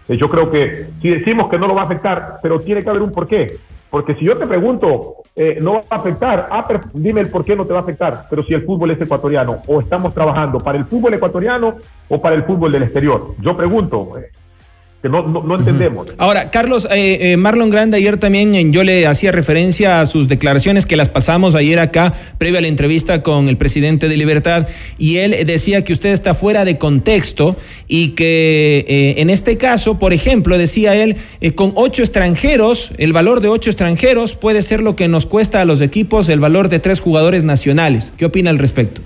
eh, 0.07 0.17
yo 0.17 0.29
creo 0.29 0.49
que 0.49 0.87
si 1.01 1.09
decimos 1.09 1.49
que 1.49 1.57
no 1.57 1.67
lo 1.67 1.75
va 1.75 1.81
a 1.81 1.85
afectar, 1.85 2.39
pero 2.41 2.59
tiene 2.59 2.83
que 2.83 2.89
haber 2.89 3.01
un 3.01 3.11
porqué. 3.11 3.57
Porque 3.89 4.15
si 4.15 4.23
yo 4.23 4.37
te 4.37 4.47
pregunto, 4.47 5.15
eh, 5.35 5.57
no 5.61 5.73
va 5.73 5.83
a 5.89 5.95
afectar, 5.97 6.47
ah, 6.49 6.65
dime 6.93 7.21
el 7.21 7.29
por 7.29 7.43
qué 7.43 7.57
no 7.57 7.65
te 7.65 7.73
va 7.73 7.79
a 7.79 7.83
afectar. 7.83 8.25
Pero 8.29 8.43
si 8.43 8.53
el 8.53 8.63
fútbol 8.63 8.91
es 8.91 9.01
ecuatoriano, 9.01 9.61
o 9.67 9.81
estamos 9.81 10.13
trabajando 10.13 10.59
para 10.59 10.77
el 10.77 10.85
fútbol 10.85 11.13
ecuatoriano 11.13 11.75
o 12.07 12.21
para 12.21 12.35
el 12.35 12.43
fútbol 12.43 12.71
del 12.71 12.83
exterior. 12.83 13.35
Yo 13.39 13.55
pregunto, 13.57 14.17
eh, 14.17 14.31
que 15.01 15.09
no, 15.09 15.23
no, 15.23 15.55
entendemos. 15.55 16.13
Ahora, 16.19 16.51
Carlos, 16.51 16.87
eh, 16.91 17.31
eh, 17.31 17.37
Marlon 17.37 17.71
Grande 17.71 17.97
ayer 17.97 18.19
también 18.19 18.53
eh, 18.53 18.67
yo 18.69 18.83
le 18.83 19.07
hacía 19.07 19.31
referencia 19.31 19.99
a 19.99 20.05
sus 20.05 20.27
declaraciones 20.27 20.85
que 20.85 20.95
las 20.95 21.09
pasamos 21.09 21.55
ayer 21.55 21.79
acá, 21.79 22.13
previo 22.37 22.59
a 22.59 22.61
la 22.61 22.67
entrevista 22.67 23.23
con 23.23 23.47
el 23.47 23.57
presidente 23.57 24.07
de 24.07 24.15
Libertad, 24.15 24.67
y 24.99 25.17
él 25.17 25.35
decía 25.47 25.83
que 25.83 25.93
usted 25.93 26.11
está 26.11 26.35
fuera 26.35 26.65
de 26.65 26.77
contexto 26.77 27.55
y 27.87 28.09
que 28.09 29.15
en 29.17 29.31
este 29.31 29.57
caso, 29.57 29.97
por 29.97 30.13
ejemplo, 30.13 30.57
decía 30.57 30.95
él, 30.95 31.17
con 31.55 31.73
ocho 31.75 32.03
extranjeros, 32.03 32.91
el 32.97 33.11
valor 33.11 33.41
de 33.41 33.47
ocho 33.47 33.71
extranjeros 33.71 34.35
puede 34.35 34.61
ser 34.61 34.83
lo 34.83 34.95
que 34.95 35.07
nos 35.07 35.25
cuesta 35.25 35.61
a 35.61 35.65
los 35.65 35.81
equipos 35.81 36.29
el 36.29 36.39
valor 36.39 36.69
de 36.69 36.79
tres 36.79 36.99
jugadores 36.99 37.43
nacionales. 37.43 38.13
¿Qué 38.17 38.25
opina 38.25 38.51
al 38.51 38.59
respecto? 38.59 39.01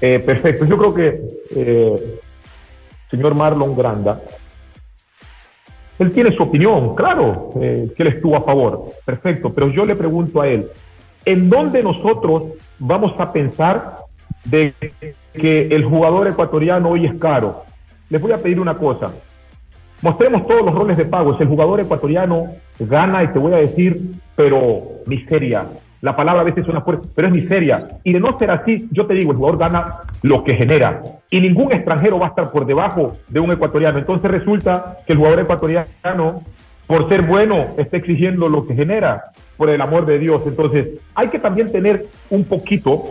perfecto, 0.00 0.66
yo 0.66 0.76
creo 0.76 0.92
que 0.92 2.20
señor 3.14 3.34
Marlon 3.34 3.76
Granda, 3.76 4.20
él 5.98 6.10
tiene 6.10 6.32
su 6.32 6.42
opinión, 6.42 6.96
claro, 6.96 7.52
eh, 7.60 7.92
que 7.96 8.02
él 8.02 8.08
estuvo 8.08 8.36
a 8.36 8.42
favor, 8.42 8.86
perfecto, 9.04 9.52
pero 9.52 9.68
yo 9.70 9.86
le 9.86 9.94
pregunto 9.94 10.40
a 10.40 10.48
él, 10.48 10.66
¿en 11.24 11.48
dónde 11.48 11.82
nosotros 11.82 12.42
vamos 12.80 13.12
a 13.18 13.32
pensar 13.32 13.98
de 14.44 14.74
que 15.32 15.68
el 15.68 15.84
jugador 15.84 16.26
ecuatoriano 16.26 16.90
hoy 16.90 17.06
es 17.06 17.14
caro? 17.14 17.62
Les 18.10 18.20
voy 18.20 18.32
a 18.32 18.38
pedir 18.38 18.58
una 18.58 18.76
cosa, 18.76 19.12
mostremos 20.02 20.46
todos 20.48 20.62
los 20.62 20.74
roles 20.74 20.96
de 20.96 21.04
pago, 21.04 21.36
si 21.36 21.44
el 21.44 21.48
jugador 21.48 21.80
ecuatoriano 21.80 22.48
gana, 22.80 23.22
y 23.22 23.28
te 23.28 23.38
voy 23.38 23.52
a 23.52 23.58
decir, 23.58 24.16
pero 24.34 24.82
miseria, 25.06 25.66
la 26.04 26.14
palabra 26.14 26.42
a 26.42 26.44
veces 26.44 26.64
suena 26.64 26.82
fuerte, 26.82 27.08
pero 27.14 27.28
es 27.28 27.32
miseria. 27.32 27.82
Y 28.04 28.12
de 28.12 28.20
no 28.20 28.38
ser 28.38 28.50
así, 28.50 28.88
yo 28.92 29.06
te 29.06 29.14
digo, 29.14 29.32
el 29.32 29.38
jugador 29.38 29.58
gana 29.58 30.00
lo 30.20 30.44
que 30.44 30.52
genera. 30.52 31.00
Y 31.30 31.40
ningún 31.40 31.72
extranjero 31.72 32.18
va 32.18 32.26
a 32.26 32.28
estar 32.28 32.52
por 32.52 32.66
debajo 32.66 33.16
de 33.26 33.40
un 33.40 33.50
ecuatoriano. 33.50 33.98
Entonces 33.98 34.30
resulta 34.30 34.98
que 35.06 35.14
el 35.14 35.18
jugador 35.18 35.40
ecuatoriano, 35.40 36.42
por 36.86 37.08
ser 37.08 37.22
bueno, 37.22 37.68
está 37.78 37.96
exigiendo 37.96 38.50
lo 38.50 38.66
que 38.66 38.74
genera, 38.74 39.32
por 39.56 39.70
el 39.70 39.80
amor 39.80 40.04
de 40.04 40.18
Dios. 40.18 40.42
Entonces 40.44 40.88
hay 41.14 41.28
que 41.28 41.38
también 41.38 41.72
tener 41.72 42.04
un 42.28 42.44
poquito 42.44 43.06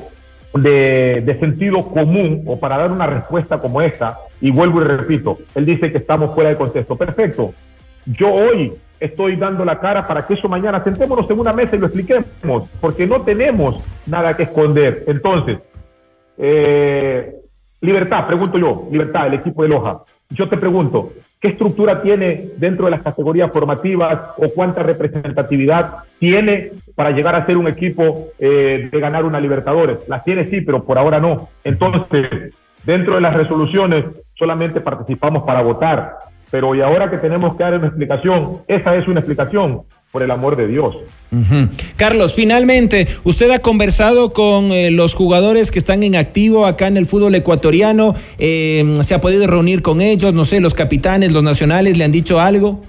de, 0.53 1.23
de, 1.25 1.39
sentido 1.39 1.87
común 1.87 2.43
o 2.45 2.59
para 2.59 2.77
dar 2.77 2.91
una 2.91 3.07
respuesta 3.07 3.57
como 3.57 3.81
esta, 3.81 4.19
y 4.39 4.51
vuelvo 4.51 4.81
y 4.81 4.83
repito, 4.83 5.39
él 5.55 5.65
dice 5.65 5.91
que 5.91 5.97
estamos 5.97 6.35
fuera 6.35 6.51
de 6.51 6.57
contexto. 6.57 6.95
Perfecto. 6.95 7.55
Yo 8.05 8.31
hoy 8.31 8.71
estoy 8.99 9.35
dando 9.35 9.65
la 9.65 9.79
cara 9.79 10.07
para 10.07 10.25
que 10.25 10.33
eso 10.33 10.47
mañana 10.47 10.83
sentémonos 10.83 11.29
en 11.29 11.39
una 11.39 11.53
mesa 11.53 11.75
y 11.75 11.79
lo 11.79 11.87
expliquemos, 11.87 12.69
porque 12.79 13.05
no 13.05 13.21
tenemos 13.21 13.83
nada 14.05 14.35
que 14.35 14.43
esconder. 14.43 15.03
Entonces, 15.07 15.59
eh, 16.37 17.35
Libertad, 17.81 18.25
pregunto 18.25 18.57
yo, 18.57 18.87
Libertad, 18.89 19.27
el 19.27 19.33
equipo 19.33 19.61
de 19.61 19.69
Loja. 19.69 20.03
Yo 20.29 20.47
te 20.47 20.55
pregunto, 20.55 21.11
¿qué 21.41 21.49
estructura 21.49 22.01
tiene 22.01 22.51
dentro 22.55 22.85
de 22.85 22.91
las 22.91 23.01
categorías 23.01 23.51
formativas 23.51 24.29
o 24.37 24.47
cuánta 24.55 24.83
representatividad 24.83 25.97
tiene 26.17 26.71
para 26.95 27.11
llegar 27.11 27.35
a 27.35 27.45
ser 27.45 27.57
un 27.57 27.67
equipo 27.67 28.29
eh, 28.39 28.87
de 28.89 28.99
ganar 29.01 29.25
una 29.25 29.41
Libertadores? 29.41 30.07
Las 30.07 30.23
tiene 30.23 30.47
sí, 30.47 30.61
pero 30.61 30.85
por 30.85 30.97
ahora 30.97 31.19
no. 31.19 31.49
Entonces, 31.65 32.53
dentro 32.85 33.15
de 33.15 33.21
las 33.21 33.33
resoluciones 33.35 34.05
solamente 34.33 34.79
participamos 34.79 35.43
para 35.43 35.61
votar 35.61 36.17
pero 36.53 36.75
y 36.75 36.81
ahora 36.81 37.09
que 37.09 37.17
tenemos 37.17 37.55
que 37.55 37.63
dar 37.63 37.73
una 37.73 37.87
explicación, 37.87 38.59
esa 38.67 38.93
es 38.93 39.07
una 39.07 39.21
explicación, 39.21 39.81
por 40.11 40.21
el 40.21 40.29
amor 40.29 40.55
de 40.55 40.67
Dios. 40.67 40.95
Carlos, 41.95 42.35
finalmente, 42.35 43.07
usted 43.23 43.49
ha 43.49 43.57
conversado 43.57 44.33
con 44.33 44.65
eh, 44.65 44.91
los 44.91 45.15
jugadores 45.15 45.71
que 45.71 45.79
están 45.79 46.03
en 46.03 46.15
activo 46.15 46.67
acá 46.67 46.85
en 46.85 46.97
el 46.97 47.07
fútbol 47.07 47.33
ecuatoriano, 47.33 48.13
eh, 48.37 48.99
se 49.01 49.15
ha 49.15 49.19
podido 49.19 49.47
reunir 49.47 49.81
con 49.81 49.99
ellos, 49.99 50.31
no 50.35 50.45
sé, 50.45 50.61
los 50.61 50.75
capitanes, 50.75 51.31
los 51.31 51.41
nacionales, 51.41 51.97
¿le 51.97 52.03
han 52.03 52.11
dicho 52.11 52.39
algo? 52.39 52.83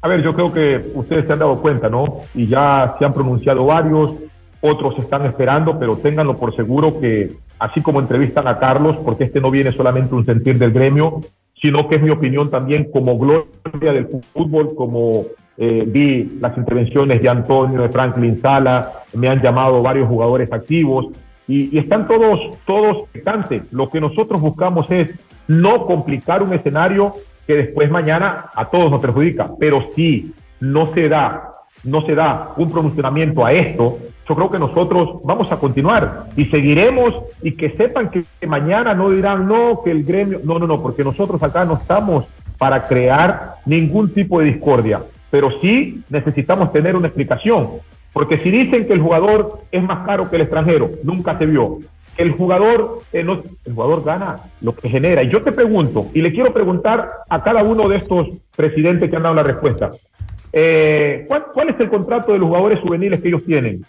A 0.00 0.06
ver, 0.06 0.22
yo 0.22 0.34
creo 0.34 0.52
que 0.52 0.92
ustedes 0.94 1.26
se 1.26 1.32
han 1.32 1.40
dado 1.40 1.60
cuenta, 1.60 1.88
¿no? 1.88 2.20
Y 2.32 2.46
ya 2.46 2.94
se 2.96 3.04
han 3.04 3.12
pronunciado 3.12 3.66
varios, 3.66 4.12
otros 4.60 4.96
están 5.00 5.26
esperando, 5.26 5.80
pero 5.80 5.96
ténganlo 5.96 6.36
por 6.36 6.54
seguro 6.54 7.00
que 7.00 7.32
así 7.58 7.80
como 7.80 7.98
entrevistan 7.98 8.46
a 8.46 8.60
Carlos, 8.60 8.96
porque 9.04 9.24
este 9.24 9.40
no 9.40 9.50
viene 9.50 9.72
solamente 9.72 10.14
un 10.14 10.24
sentir 10.24 10.58
del 10.58 10.70
gremio, 10.70 11.22
sino 11.60 11.88
que 11.88 11.96
es 11.96 12.02
mi 12.02 12.10
opinión 12.10 12.50
también 12.50 12.90
como 12.90 13.18
gloria 13.18 13.92
del 13.92 14.06
fútbol, 14.06 14.74
como 14.74 15.24
eh, 15.56 15.84
vi 15.86 16.38
las 16.40 16.56
intervenciones 16.56 17.20
de 17.20 17.28
Antonio, 17.28 17.82
de 17.82 17.88
Franklin 17.88 18.40
Sala, 18.40 19.02
me 19.12 19.28
han 19.28 19.42
llamado 19.42 19.82
varios 19.82 20.08
jugadores 20.08 20.52
activos 20.52 21.06
y, 21.48 21.76
están 21.76 22.06
todos, 22.06 22.56
todos 22.64 22.98
expectantes. 23.04 23.62
Lo 23.72 23.90
que 23.90 24.00
nosotros 24.00 24.40
buscamos 24.40 24.88
es 24.90 25.10
no 25.48 25.86
complicar 25.86 26.42
un 26.42 26.52
escenario 26.52 27.14
que 27.46 27.54
después 27.54 27.90
mañana 27.90 28.50
a 28.54 28.66
todos 28.66 28.90
nos 28.90 29.00
perjudica, 29.00 29.50
pero 29.58 29.88
si 29.96 30.32
no 30.60 30.92
se 30.92 31.08
da, 31.08 31.52
no 31.82 32.02
se 32.02 32.14
da 32.14 32.52
un 32.56 32.70
pronunciamiento 32.70 33.44
a 33.44 33.52
esto, 33.52 33.98
yo 34.28 34.34
creo 34.34 34.50
que 34.50 34.58
nosotros 34.58 35.20
vamos 35.24 35.50
a 35.50 35.56
continuar 35.56 36.26
y 36.36 36.44
seguiremos 36.46 37.18
y 37.42 37.52
que 37.52 37.70
sepan 37.70 38.10
que, 38.10 38.24
mañana 38.46 38.92
no 38.92 39.08
dirán 39.08 39.48
no, 39.48 39.80
que 39.82 39.90
el 39.90 40.04
gremio, 40.04 40.40
no, 40.44 40.58
no, 40.58 40.66
no, 40.66 40.82
porque 40.82 41.02
nosotros 41.02 41.42
acá 41.42 41.64
no 41.64 41.74
estamos 41.74 42.26
para 42.58 42.86
crear 42.86 43.54
ningún 43.64 44.12
tipo 44.12 44.40
de 44.40 44.46
discordia, 44.46 45.02
pero 45.30 45.58
sí 45.60 46.02
necesitamos 46.10 46.72
tener 46.72 46.94
una 46.94 47.06
explicación, 47.06 47.68
porque 48.12 48.36
si 48.38 48.50
dicen 48.50 48.86
que 48.86 48.92
el 48.92 49.00
jugador 49.00 49.60
es 49.72 49.82
más 49.82 50.04
caro 50.04 50.28
que 50.28 50.36
el 50.36 50.42
extranjero, 50.42 50.90
nunca 51.02 51.38
se 51.38 51.46
vio. 51.46 51.78
El 52.18 52.32
jugador, 52.32 53.02
eh, 53.12 53.20
el 53.64 53.72
jugador 53.72 54.04
gana 54.04 54.40
lo 54.60 54.74
que 54.74 54.88
genera. 54.88 55.22
Y 55.22 55.28
yo 55.28 55.42
te 55.42 55.52
pregunto, 55.52 56.08
y 56.12 56.20
le 56.20 56.32
quiero 56.32 56.52
preguntar 56.52 57.08
a 57.28 57.42
cada 57.44 57.62
uno 57.62 57.88
de 57.88 57.96
estos 57.96 58.26
presidentes 58.56 59.08
que 59.08 59.16
han 59.16 59.22
dado 59.22 59.36
la 59.36 59.44
respuesta, 59.44 59.90
eh, 60.52 61.24
¿cuál, 61.28 61.44
¿cuál 61.54 61.68
es 61.68 61.80
el 61.80 61.88
contrato 61.88 62.32
de 62.32 62.40
los 62.40 62.48
jugadores 62.48 62.80
juveniles 62.80 63.20
que 63.20 63.28
ellos 63.28 63.44
tienen? 63.44 63.84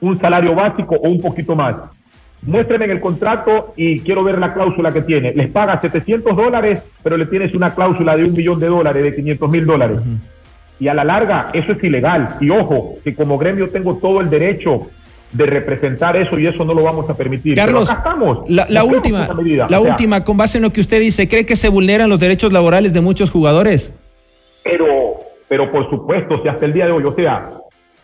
Un 0.00 0.20
salario 0.20 0.54
básico 0.54 0.94
o 0.94 1.08
un 1.08 1.20
poquito 1.20 1.54
más. 1.56 1.76
Muéstrenme 2.42 2.84
en 2.84 2.90
el 2.92 3.00
contrato 3.00 3.72
y 3.76 4.00
quiero 4.00 4.22
ver 4.22 4.38
la 4.38 4.54
cláusula 4.54 4.92
que 4.92 5.02
tiene. 5.02 5.32
Les 5.32 5.48
paga 5.48 5.80
700 5.80 6.36
dólares, 6.36 6.80
pero 7.02 7.16
le 7.16 7.26
tienes 7.26 7.52
una 7.54 7.74
cláusula 7.74 8.16
de 8.16 8.24
un 8.24 8.32
millón 8.32 8.60
de 8.60 8.68
dólares, 8.68 9.02
de 9.02 9.16
500 9.16 9.50
mil 9.50 9.66
dólares. 9.66 10.00
Y 10.78 10.86
a 10.86 10.94
la 10.94 11.04
larga, 11.04 11.50
eso 11.52 11.72
es 11.72 11.82
ilegal. 11.82 12.36
Y 12.40 12.50
ojo, 12.50 12.96
que 13.02 13.14
como 13.14 13.38
gremio 13.38 13.68
tengo 13.68 13.96
todo 13.96 14.20
el 14.20 14.30
derecho 14.30 14.86
de 15.32 15.46
representar 15.46 16.16
eso 16.16 16.38
y 16.38 16.46
eso 16.46 16.64
no 16.64 16.74
lo 16.74 16.84
vamos 16.84 17.10
a 17.10 17.14
permitir. 17.14 17.56
Carlos, 17.56 17.90
estamos. 17.90 18.48
La, 18.48 18.84
última, 18.84 19.28
la 19.68 19.80
última, 19.80 20.24
con 20.24 20.36
base 20.36 20.58
en 20.58 20.62
lo 20.62 20.72
que 20.72 20.80
usted 20.80 21.00
dice, 21.00 21.28
¿cree 21.28 21.44
que 21.44 21.56
se 21.56 21.68
vulneran 21.68 22.08
los 22.08 22.20
derechos 22.20 22.52
laborales 22.52 22.92
de 22.92 23.00
muchos 23.00 23.30
jugadores? 23.30 23.92
Pero, 24.62 25.18
pero 25.48 25.70
por 25.70 25.90
supuesto, 25.90 26.40
si 26.40 26.48
hasta 26.48 26.64
el 26.64 26.72
día 26.72 26.86
de 26.86 26.92
hoy, 26.92 27.04
o 27.04 27.14
sea, 27.14 27.50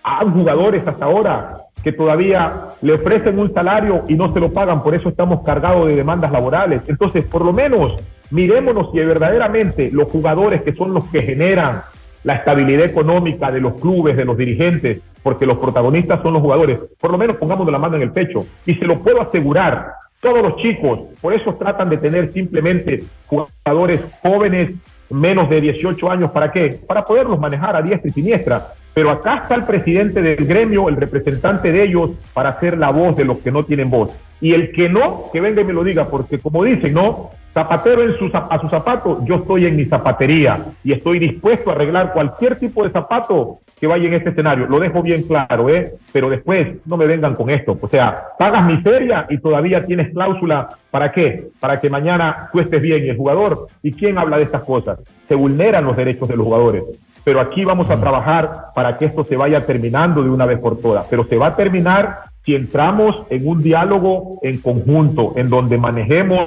hay 0.02 0.26
jugadores 0.26 0.87
hasta 0.87 1.04
ahora 1.04 1.54
que 1.84 1.92
todavía 1.92 2.68
le 2.80 2.94
ofrecen 2.94 3.38
un 3.38 3.52
salario 3.52 4.04
y 4.08 4.14
no 4.14 4.32
se 4.32 4.40
lo 4.40 4.50
pagan, 4.52 4.82
por 4.82 4.94
eso 4.94 5.10
estamos 5.10 5.42
cargados 5.42 5.86
de 5.86 5.94
demandas 5.94 6.32
laborales. 6.32 6.80
Entonces, 6.88 7.26
por 7.26 7.44
lo 7.44 7.52
menos, 7.52 7.96
mirémonos 8.30 8.90
si 8.90 8.98
verdaderamente 8.98 9.90
los 9.92 10.10
jugadores 10.10 10.62
que 10.62 10.72
son 10.72 10.94
los 10.94 11.04
que 11.08 11.20
generan 11.20 11.82
la 12.24 12.36
estabilidad 12.36 12.86
económica 12.86 13.52
de 13.52 13.60
los 13.60 13.74
clubes, 13.74 14.16
de 14.16 14.24
los 14.24 14.36
dirigentes, 14.36 15.02
porque 15.22 15.44
los 15.44 15.58
protagonistas 15.58 16.22
son 16.22 16.32
los 16.32 16.42
jugadores, 16.42 16.78
por 16.98 17.10
lo 17.10 17.18
menos 17.18 17.36
pongamos 17.36 17.70
la 17.70 17.78
mano 17.78 17.96
en 17.96 18.02
el 18.02 18.12
pecho. 18.12 18.46
Y 18.64 18.74
se 18.76 18.86
lo 18.86 19.00
puedo 19.00 19.20
asegurar, 19.20 19.92
todos 20.20 20.42
los 20.42 20.56
chicos, 20.56 21.00
por 21.20 21.34
eso 21.34 21.54
tratan 21.54 21.90
de 21.90 21.98
tener 21.98 22.32
simplemente 22.32 23.04
jugadores 23.26 24.00
jóvenes, 24.22 24.70
menos 25.10 25.50
de 25.50 25.60
18 25.60 26.10
años, 26.10 26.30
¿para 26.30 26.50
qué? 26.50 26.80
Para 26.86 27.04
poderlos 27.04 27.38
manejar 27.38 27.76
a 27.76 27.82
diestra 27.82 28.08
y 28.08 28.12
siniestra. 28.14 28.68
Pero 28.94 29.11
acá 29.11 29.40
está 29.42 29.57
el 29.57 29.64
presidente 29.64 30.22
del 30.22 30.46
gremio, 30.46 30.88
el 30.88 30.96
representante 30.96 31.72
de 31.72 31.83
ellos, 31.83 32.11
para 32.33 32.59
ser 32.61 32.78
la 32.78 32.90
voz 32.90 33.16
de 33.16 33.24
los 33.24 33.38
que 33.38 33.50
no 33.50 33.64
tienen 33.64 33.90
voz. 33.90 34.11
Y 34.40 34.54
el 34.54 34.70
que 34.70 34.88
no, 34.88 35.30
que 35.33 35.40
venga 35.40 35.62
y 35.62 35.64
me 35.64 35.72
lo 35.72 35.83
diga, 35.83 36.09
porque 36.09 36.38
como 36.38 36.62
dicen, 36.62 36.94
¿no? 36.94 37.30
Zapatero 37.52 38.02
en 38.02 38.16
su, 38.18 38.30
a 38.33 38.61
su 38.61 38.68
zapato, 38.68 39.24
yo 39.24 39.37
estoy 39.37 39.66
en 39.66 39.76
mi 39.76 39.85
zapatería 39.85 40.59
y 40.83 40.92
estoy 40.92 41.18
dispuesto 41.18 41.70
a 41.70 41.74
arreglar 41.74 42.12
cualquier 42.12 42.59
tipo 42.59 42.85
de 42.85 42.90
zapato 42.90 43.61
que 43.78 43.87
vaya 43.87 44.09
en 44.09 44.14
este 44.14 44.30
escenario. 44.30 44.66
Lo 44.66 44.80
dejo 44.80 45.02
bien 45.02 45.22
claro, 45.22 45.68
¿eh? 45.68 45.94
Pero 46.12 46.30
después 46.30 46.66
no 46.85 46.96
me 46.96 47.07
vengan 47.07 47.35
con 47.35 47.50
esto. 47.50 47.78
O 47.80 47.88
sea, 47.88 48.28
pagas 48.38 48.64
miseria 48.66 49.26
y 49.30 49.38
todavía 49.38 49.87
tienes 49.87 50.12
cláusula. 50.12 50.68
¿Para 50.90 51.12
qué? 51.12 51.48
Para 51.61 51.80
que 51.80 51.90
mañana 51.90 52.48
tú 52.52 52.61
estés 52.61 52.83
bien 52.83 53.04
y 53.04 53.09
el 53.09 53.16
jugador. 53.16 53.68
¿Y 53.83 53.92
quién 53.92 54.18
habla 54.18 54.37
de 54.37 54.44
estas 54.44 54.64
cosas? 54.64 54.98
Se 55.28 55.35
vulneran 55.35 55.85
los 55.85 55.96
derechos 55.96 56.28
de 56.28 56.37
los 56.37 56.44
jugadores 56.44 56.85
pero 57.24 57.40
aquí 57.40 57.64
vamos 57.64 57.90
a 57.90 57.98
trabajar 57.98 58.66
para 58.74 58.98
que 58.98 59.06
esto 59.06 59.24
se 59.24 59.37
vaya 59.37 59.64
terminando 59.64 60.22
de 60.22 60.28
una 60.30 60.46
vez 60.46 60.58
por 60.58 60.80
todas. 60.80 61.06
Pero 61.08 61.26
se 61.26 61.37
va 61.37 61.48
a 61.48 61.56
terminar 61.56 62.24
si 62.44 62.54
entramos 62.54 63.26
en 63.30 63.48
un 63.48 63.62
diálogo 63.62 64.38
en 64.42 64.58
conjunto, 64.58 65.32
en 65.37 65.48
donde 65.48 65.78
manejemos 65.78 66.46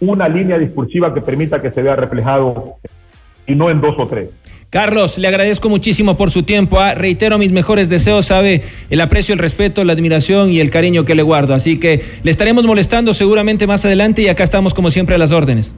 una 0.00 0.28
línea 0.28 0.58
discursiva 0.58 1.12
que 1.14 1.22
permita 1.22 1.60
que 1.62 1.70
se 1.70 1.82
vea 1.82 1.96
reflejado 1.96 2.76
y 3.46 3.54
no 3.54 3.70
en 3.70 3.80
dos 3.80 3.94
o 3.98 4.06
tres. 4.06 4.28
Carlos, 4.70 5.16
le 5.16 5.26
agradezco 5.26 5.70
muchísimo 5.70 6.18
por 6.18 6.30
su 6.30 6.42
tiempo. 6.42 6.78
Ah, 6.78 6.94
reitero 6.94 7.38
mis 7.38 7.50
mejores 7.50 7.88
deseos, 7.88 8.26
sabe 8.26 8.62
el 8.90 9.00
aprecio, 9.00 9.32
el 9.32 9.38
respeto, 9.38 9.82
la 9.82 9.94
admiración 9.94 10.52
y 10.52 10.60
el 10.60 10.70
cariño 10.70 11.06
que 11.06 11.14
le 11.14 11.22
guardo. 11.22 11.54
Así 11.54 11.80
que 11.80 12.02
le 12.22 12.30
estaremos 12.30 12.66
molestando 12.66 13.14
seguramente 13.14 13.66
más 13.66 13.86
adelante 13.86 14.20
y 14.20 14.28
acá 14.28 14.44
estamos 14.44 14.74
como 14.74 14.90
siempre 14.90 15.14
a 15.14 15.18
las 15.18 15.32
órdenes. 15.32 15.74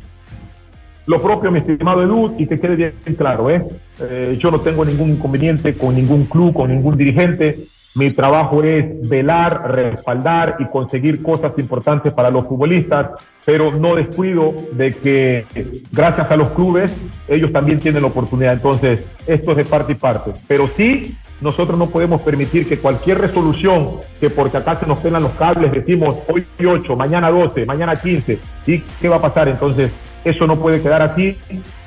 Lo 1.10 1.20
propio, 1.20 1.50
mi 1.50 1.58
estimado 1.58 2.04
Edu, 2.04 2.36
y 2.38 2.46
que 2.46 2.60
quede 2.60 2.76
bien 2.76 3.16
claro, 3.16 3.50
¿eh? 3.50 3.64
¿eh? 3.98 4.38
yo 4.40 4.52
no 4.52 4.60
tengo 4.60 4.84
ningún 4.84 5.10
inconveniente 5.10 5.76
con 5.76 5.96
ningún 5.96 6.26
club, 6.26 6.54
con 6.54 6.70
ningún 6.70 6.96
dirigente. 6.96 7.58
Mi 7.96 8.12
trabajo 8.12 8.62
es 8.62 9.08
velar, 9.08 9.74
respaldar 9.74 10.58
y 10.60 10.66
conseguir 10.66 11.20
cosas 11.20 11.50
importantes 11.58 12.12
para 12.12 12.30
los 12.30 12.46
futbolistas, 12.46 13.10
pero 13.44 13.72
no 13.72 13.96
descuido 13.96 14.54
de 14.70 14.94
que 14.94 15.46
gracias 15.90 16.30
a 16.30 16.36
los 16.36 16.50
clubes 16.50 16.94
ellos 17.26 17.50
también 17.50 17.80
tienen 17.80 18.02
la 18.02 18.08
oportunidad. 18.08 18.52
Entonces, 18.52 19.04
esto 19.26 19.50
es 19.50 19.56
de 19.56 19.64
parte 19.64 19.94
y 19.94 19.96
parte. 19.96 20.30
Pero 20.46 20.70
sí, 20.76 21.16
nosotros 21.40 21.76
no 21.76 21.88
podemos 21.88 22.22
permitir 22.22 22.68
que 22.68 22.78
cualquier 22.78 23.18
resolución 23.18 23.96
que 24.20 24.30
porque 24.30 24.58
acá 24.58 24.76
se 24.76 24.86
nos 24.86 25.00
pelan 25.00 25.24
los 25.24 25.32
cables, 25.32 25.72
decimos 25.72 26.18
hoy 26.28 26.46
8, 26.64 26.94
mañana 26.94 27.32
12, 27.32 27.66
mañana 27.66 27.96
15, 27.96 28.38
¿y 28.64 28.78
qué 28.78 29.08
va 29.08 29.16
a 29.16 29.22
pasar? 29.22 29.48
Entonces, 29.48 29.90
eso 30.24 30.46
no 30.46 30.56
puede 30.56 30.82
quedar 30.82 31.02
así, 31.02 31.38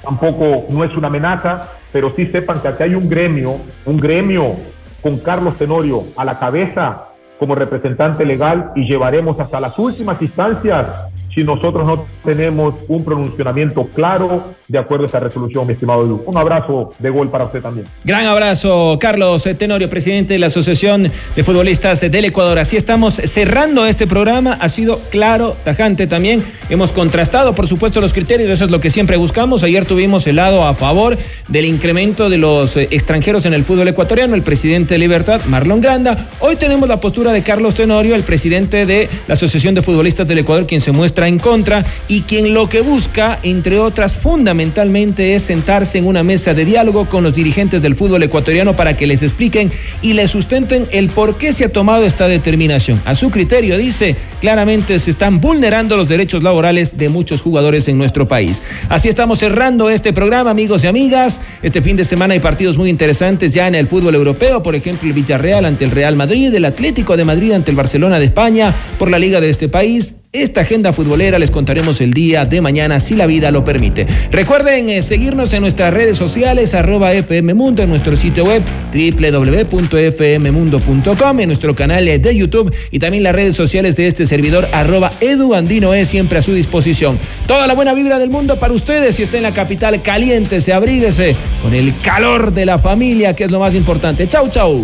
tampoco 0.02 0.66
no 0.70 0.84
es 0.84 0.96
una 0.96 1.08
amenaza, 1.08 1.70
pero 1.92 2.10
sí 2.10 2.26
sepan 2.28 2.62
que 2.62 2.68
aquí 2.68 2.84
hay 2.84 2.96
un 2.96 3.10
gremio, 3.10 3.58
un 3.86 3.98
gremio 3.98 4.56
con 5.02 5.18
Carlos 5.18 5.58
Tenorio 5.58 6.04
a 6.16 6.26
la 6.26 6.40
cabeza 6.40 7.10
como 7.38 7.56
representante 7.56 8.26
legal 8.26 8.72
y 8.76 8.86
llevaremos 8.86 9.40
hasta 9.40 9.60
las 9.60 9.78
últimas 9.78 10.22
instancias 10.22 10.88
si 11.34 11.44
nosotros 11.44 11.88
no 11.88 12.06
tenemos 12.24 12.76
un 12.88 13.04
pronunciamiento 13.04 13.88
claro 13.94 14.54
de 14.68 14.78
acuerdo 14.78 15.06
a 15.06 15.08
esa 15.08 15.20
resolución, 15.20 15.66
mi 15.68 15.74
estimado 15.74 16.06
Edu. 16.06 16.24
Un 16.26 16.38
abrazo 16.38 16.92
de 17.00 17.10
gol 17.10 17.30
para 17.30 17.46
usted 17.46 17.62
también. 17.62 17.88
Gran 18.04 18.26
abrazo, 18.26 18.98
Carlos 19.00 19.44
Tenorio, 19.58 19.90
presidente 19.90 20.34
de 20.34 20.40
la 20.40 20.48
Asociación 20.48 21.12
de 21.36 21.44
Futbolistas 21.44 22.02
del 22.02 22.26
Ecuador. 22.26 22.60
Así 22.60 22.78
estamos 22.78 23.16
cerrando 23.16 23.86
este 23.86 24.08
programa. 24.08 24.58
Ha 24.60 24.70
sido 24.70 25.00
claro, 25.10 25.56
tajante 25.64 26.08
también. 26.08 26.44
Hemos 26.70 26.92
contrastado, 26.92 27.54
por 27.56 27.68
supuesto, 27.68 28.00
los 28.00 28.14
criterios. 28.14 28.50
Eso 28.50 28.66
es 28.66 28.72
lo 28.72 28.80
que 28.80 28.90
siempre 28.90 29.18
buscamos. 29.18 29.64
Ayer 29.64 29.86
tuvimos 29.86 30.28
el 30.28 30.38
lado 30.38 30.66
a 30.66 30.76
favor 30.76 31.18
del 31.48 31.66
incremento 31.66 32.30
de 32.30 32.38
los 32.38 32.78
eh, 32.78 32.88
extranjeros 32.92 33.46
en 33.46 33.54
el 33.54 33.64
fútbol 33.64 33.88
ecuatoriano, 33.88 34.36
el 34.36 34.44
presidente 34.44 34.96
de 34.96 35.00
Libertad, 35.00 35.42
Marlon 35.46 35.82
Granda. 35.82 36.30
Hoy 36.40 36.56
tenemos 36.56 36.88
la 36.88 37.00
postura 37.00 37.32
de 37.32 37.44
Carlos 37.44 37.76
Tenorio, 37.76 38.16
el 38.16 38.24
presidente 38.24 38.86
de 38.86 39.10
la 39.28 39.34
Asociación 39.34 39.76
de 39.76 39.82
Futbolistas 39.82 40.28
del 40.28 40.40
Ecuador, 40.40 40.66
quien 40.68 40.82
se 40.82 40.92
muestra 40.92 41.23
en 41.28 41.40
contra 41.40 41.86
y 42.08 42.22
quien 42.22 42.54
lo 42.54 42.70
que 42.70 42.82
busca, 42.82 43.40
entre 43.44 43.80
otras, 43.80 44.18
fundamentalmente 44.18 45.36
es 45.36 45.44
sentarse 45.44 45.98
en 45.98 46.06
una 46.06 46.24
mesa 46.24 46.54
de 46.54 46.66
diálogo 46.66 47.10
con 47.10 47.24
los 47.24 47.36
dirigentes 47.36 47.82
del 47.82 47.96
fútbol 47.96 48.24
ecuatoriano 48.24 48.76
para 48.76 48.98
que 48.98 49.08
les 49.08 49.22
expliquen 49.22 49.72
y 50.02 50.14
les 50.14 50.32
sustenten 50.32 50.88
el 50.92 51.10
por 51.10 51.38
qué 51.38 51.54
se 51.54 51.66
ha 51.66 51.70
tomado 51.70 52.06
esta 52.06 52.28
determinación. 52.28 53.02
A 53.06 53.16
su 53.16 53.30
criterio, 53.30 53.78
dice, 53.78 54.16
claramente 54.42 55.00
se 55.00 55.12
están 55.12 55.40
vulnerando 55.40 55.98
los 55.98 56.10
derechos 56.10 56.44
laborales 56.44 56.98
de 56.98 57.10
muchos 57.10 57.42
jugadores 57.42 57.88
en 57.88 57.98
nuestro 57.98 58.28
país. 58.28 58.62
Así 58.90 59.10
estamos 59.10 59.40
cerrando 59.40 59.90
este 59.90 60.14
programa, 60.14 60.52
amigos 60.52 60.84
y 60.84 60.88
amigas. 60.88 61.40
Este 61.62 61.82
fin 61.82 61.96
de 61.96 62.04
semana 62.04 62.34
hay 62.34 62.40
partidos 62.40 62.78
muy 62.78 62.90
interesantes 62.90 63.54
ya 63.54 63.68
en 63.68 63.76
el 63.76 63.88
fútbol 63.88 64.16
europeo, 64.16 64.64
por 64.64 64.76
ejemplo, 64.76 65.08
el 65.08 65.14
Villarreal 65.14 65.66
ante 65.66 65.86
el 65.86 65.92
Real 65.92 66.16
Madrid, 66.16 66.54
el 66.54 66.66
Atlético 66.66 67.18
de 67.18 67.26
Madrid 67.26 67.52
ante 67.52 67.72
el 67.72 67.78
Barcelona 67.78 68.20
de 68.20 68.26
España, 68.26 68.74
por 68.98 69.10
la 69.10 69.20
Liga 69.20 69.42
de 69.42 69.50
este 69.50 69.70
país, 69.70 70.16
esta 70.34 70.62
agenda 70.62 70.94
futbolera 70.94 71.38
les 71.38 71.52
contaremos 71.52 72.02
el 72.02 72.12
día 72.12 72.46
de 72.46 72.60
mañana 72.60 73.00
si 73.00 73.14
la 73.14 73.28
vida 73.28 73.52
lo 73.52 73.64
permite. 73.64 74.08
Recuerden 74.32 74.90
eh, 74.90 75.04
seguirnos 75.04 75.54
en 75.54 75.62
nuestras 75.62 75.94
redes 75.94 76.18
sociales, 76.18 76.74
arroba 76.74 77.14
FM 77.14 77.54
Mundo, 77.54 77.84
en 77.84 77.90
nuestro 77.90 78.18
sitio 78.18 78.46
web 78.46 78.64
www.fmmundo.com, 78.92 81.40
en 81.40 81.48
nuestro 81.48 81.76
canal 81.76 82.06
de 82.06 82.36
YouTube 82.36 82.74
y 82.90 82.98
también 82.98 83.22
las 83.22 83.36
redes 83.36 83.56
sociales 83.56 83.96
de 83.96 84.08
este 84.08 84.26
servidor, 84.26 84.68
arroba 84.74 85.12
eduandino 85.22 85.94
es 85.94 86.10
siempre 86.10 86.40
a 86.40 86.42
su 86.42 86.56
disposición. 86.56 87.20
Toda 87.46 87.68
la 87.68 87.76
buena 87.76 87.94
vibra 87.94 88.18
del 88.18 88.32
mundo 88.32 88.58
para 88.58 88.74
ustedes. 88.74 89.16
Si 89.16 89.24
está 89.24 89.38
en 89.38 89.44
la 89.44 89.54
capital 89.54 90.02
caliente, 90.02 90.62
se 90.62 90.74
abríguese 90.74 91.36
con 91.62 91.76
el 91.76 91.94
calor 92.02 92.54
de 92.54 92.66
la 92.66 92.80
familia, 92.80 93.36
que 93.36 93.44
es 93.44 93.52
lo 93.52 93.60
más 93.60 93.76
importante. 93.76 94.28
Chau, 94.28 94.50
chau. 94.50 94.84